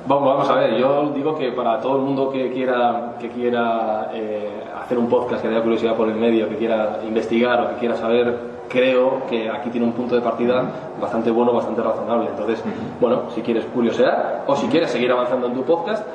Vamos, 0.06 0.26
vamos 0.26 0.50
a 0.50 0.56
ver, 0.56 0.76
yo 0.76 1.12
digo 1.16 1.34
que 1.36 1.54
para 1.54 1.80
todo 1.80 1.96
el 1.96 2.02
mundo 2.02 2.30
que 2.30 2.52
quiera, 2.52 3.14
que 3.20 3.30
quiera 3.30 4.12
eh, 4.14 4.62
hacer 4.84 4.98
un 4.98 5.08
podcast, 5.08 5.42
que 5.42 5.48
tenga 5.48 5.62
curiosidad 5.62 5.96
por 5.96 6.10
el 6.10 6.16
medio, 6.16 6.50
que 6.50 6.58
quiera 6.58 7.00
investigar 7.08 7.62
o 7.62 7.70
que 7.70 7.76
quiera 7.76 7.96
saber, 7.96 8.38
creo 8.68 9.26
que 9.30 9.50
aquí 9.50 9.70
tiene 9.70 9.86
un 9.86 9.94
punto 9.94 10.16
de 10.16 10.22
partida 10.22 10.66
bastante 11.00 11.32
bueno, 11.32 11.54
bastante 11.54 11.82
razonable. 11.82 12.30
Entonces, 12.32 12.62
bueno, 13.00 13.30
si 13.34 13.42
quieres 13.42 13.64
curiosear 13.66 14.44
o 14.46 14.56
si 14.58 14.68
quieres 14.68 14.92
seguir 14.92 15.10
avanzando 15.12 15.48
en 15.48 15.54
tu 15.54 15.64
podcast, 15.64 16.06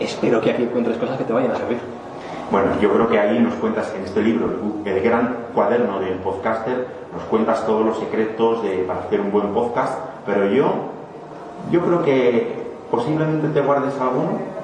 espero 0.00 0.40
que 0.40 0.52
aquí 0.52 0.62
encuentres 0.62 0.96
cosas 0.96 1.18
que 1.18 1.24
te 1.24 1.32
vayan 1.34 1.50
a 1.50 1.56
servir. 1.56 1.78
Bueno, 2.50 2.80
yo 2.80 2.92
creo 2.92 3.08
que 3.08 3.18
ahí 3.18 3.40
nos 3.40 3.54
cuentas 3.54 3.92
en 3.96 4.04
este 4.04 4.22
libro, 4.22 4.48
el 4.84 5.00
gran 5.00 5.36
cuaderno 5.52 5.98
del 5.98 6.14
podcaster, 6.18 6.86
nos 7.12 7.24
cuentas 7.24 7.66
todos 7.66 7.84
los 7.84 7.98
secretos 7.98 8.62
de, 8.62 8.84
para 8.84 9.00
hacer 9.00 9.20
un 9.20 9.32
buen 9.32 9.48
podcast, 9.52 9.98
pero 10.24 10.46
yo, 10.46 10.72
yo 11.72 11.80
creo 11.80 12.02
que 12.04 12.66
posiblemente 12.90 13.48
te 13.48 13.60
guardes 13.60 13.98
alguno. 14.00 14.56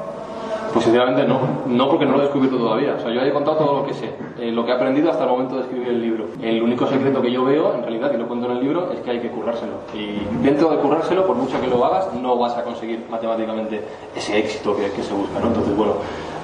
Pues 0.72 0.86
sinceramente 0.86 1.26
no, 1.26 1.40
no 1.66 1.88
porque 1.88 2.06
no 2.06 2.12
lo 2.12 2.20
he 2.20 2.22
descubierto 2.22 2.56
todavía. 2.56 2.94
O 2.94 3.00
sea, 3.00 3.12
yo 3.12 3.20
he 3.20 3.32
contado 3.32 3.58
todo 3.58 3.80
lo 3.80 3.86
que 3.86 3.92
sé, 3.92 4.10
eh, 4.38 4.50
lo 4.52 4.64
que 4.64 4.70
he 4.70 4.74
aprendido 4.74 5.10
hasta 5.10 5.24
el 5.24 5.30
momento 5.30 5.56
de 5.56 5.62
escribir 5.62 5.88
el 5.88 6.00
libro. 6.00 6.24
El 6.40 6.62
único 6.62 6.86
secreto 6.86 7.20
que 7.20 7.30
yo 7.30 7.44
veo, 7.44 7.74
en 7.74 7.82
realidad, 7.82 8.10
y 8.14 8.16
lo 8.16 8.26
cuento 8.26 8.46
en 8.46 8.52
el 8.52 8.60
libro, 8.60 8.90
es 8.90 9.00
que 9.00 9.10
hay 9.10 9.20
que 9.20 9.28
currárselo. 9.28 9.72
Y 9.92 10.22
dentro 10.42 10.70
de 10.70 10.78
currárselo, 10.78 11.26
por 11.26 11.36
mucho 11.36 11.60
que 11.60 11.66
lo 11.66 11.84
hagas, 11.84 12.14
no 12.14 12.38
vas 12.38 12.56
a 12.56 12.62
conseguir 12.62 13.04
matemáticamente 13.10 13.82
ese 14.16 14.38
éxito 14.38 14.74
que, 14.74 14.90
que 14.92 15.02
se 15.02 15.12
busca, 15.12 15.40
¿no? 15.40 15.48
Entonces, 15.48 15.76
bueno, 15.76 15.94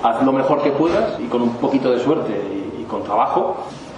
haz 0.02 0.22
lo 0.22 0.32
mejor 0.32 0.62
que 0.62 0.70
puedas 0.70 1.18
y 1.20 1.24
con 1.24 1.42
un 1.42 1.50
poquito 1.54 1.90
de 1.90 2.00
suerte 2.00 2.32
y, 2.32 2.82
y 2.82 2.84
con 2.84 3.02
trabajo, 3.02 3.56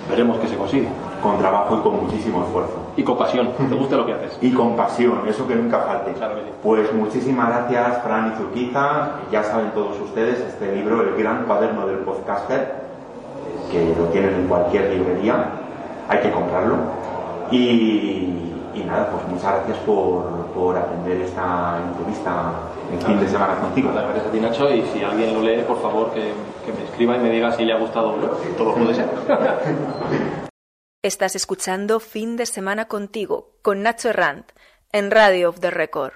veremos 0.08 0.38
que 0.38 0.48
se 0.48 0.56
consigue. 0.56 0.88
Con 1.22 1.38
trabajo 1.38 1.76
y 1.76 1.80
con 1.80 2.04
muchísimo 2.04 2.44
esfuerzo. 2.44 2.80
Y 2.96 3.02
con 3.02 3.16
pasión, 3.16 3.50
te 3.56 3.74
guste 3.74 3.96
lo 3.96 4.06
que 4.06 4.14
haces. 4.14 4.38
Y 4.40 4.52
con 4.52 4.76
pasión, 4.76 5.22
eso 5.28 5.46
que 5.46 5.54
nunca 5.54 5.80
falte. 5.80 6.12
Claro 6.12 6.36
que 6.36 6.42
sí. 6.42 6.48
Pues 6.62 6.92
muchísimas 6.92 7.48
gracias, 7.48 8.02
Fran 8.02 8.32
y 8.32 8.36
Zurquiza. 8.36 9.10
Ya 9.30 9.42
saben 9.42 9.70
todos 9.72 9.98
ustedes, 10.00 10.40
este 10.40 10.74
libro, 10.74 11.02
El 11.02 11.14
gran 11.16 11.44
cuaderno 11.44 11.86
del 11.86 11.98
podcaster, 11.98 12.74
que 13.70 13.94
lo 13.96 14.06
tienen 14.06 14.34
en 14.34 14.48
cualquier 14.48 14.90
librería, 14.94 15.44
hay 16.08 16.18
que 16.20 16.30
comprarlo. 16.30 16.76
Y, 17.50 18.49
y 18.74 18.84
nada, 18.84 19.10
pues 19.10 19.24
muchas 19.28 19.54
gracias 19.54 19.78
por, 19.78 20.46
por 20.54 20.76
atender 20.76 21.22
esta 21.22 21.78
entrevista 21.88 22.52
en 22.92 23.00
fin 23.00 23.20
de 23.20 23.28
semana 23.28 23.56
contigo. 23.60 23.88
Muchas 23.90 24.04
gracias 24.04 24.26
a 24.26 24.30
ti, 24.30 24.40
Nacho. 24.40 24.70
Y 24.70 24.82
si 24.92 25.02
alguien 25.02 25.34
lo 25.34 25.42
lee, 25.42 25.62
por 25.62 25.80
favor, 25.80 26.12
que, 26.12 26.32
que 26.64 26.72
me 26.72 26.84
escriba 26.84 27.16
y 27.16 27.20
me 27.20 27.30
diga 27.30 27.52
si 27.52 27.64
le 27.64 27.72
ha 27.72 27.78
gustado 27.78 28.10
o 28.10 28.16
no. 28.16 28.28
Todo 28.56 28.74
puede 28.74 28.94
ser. 28.94 29.08
Estás 31.02 31.34
escuchando 31.34 31.98
Fin 31.98 32.36
de 32.36 32.44
Semana 32.44 32.86
contigo, 32.86 33.52
con 33.62 33.82
Nacho 33.82 34.12
Rand, 34.12 34.44
en 34.92 35.10
Radio 35.10 35.48
of 35.48 35.60
the 35.60 35.70
Record. 35.70 36.12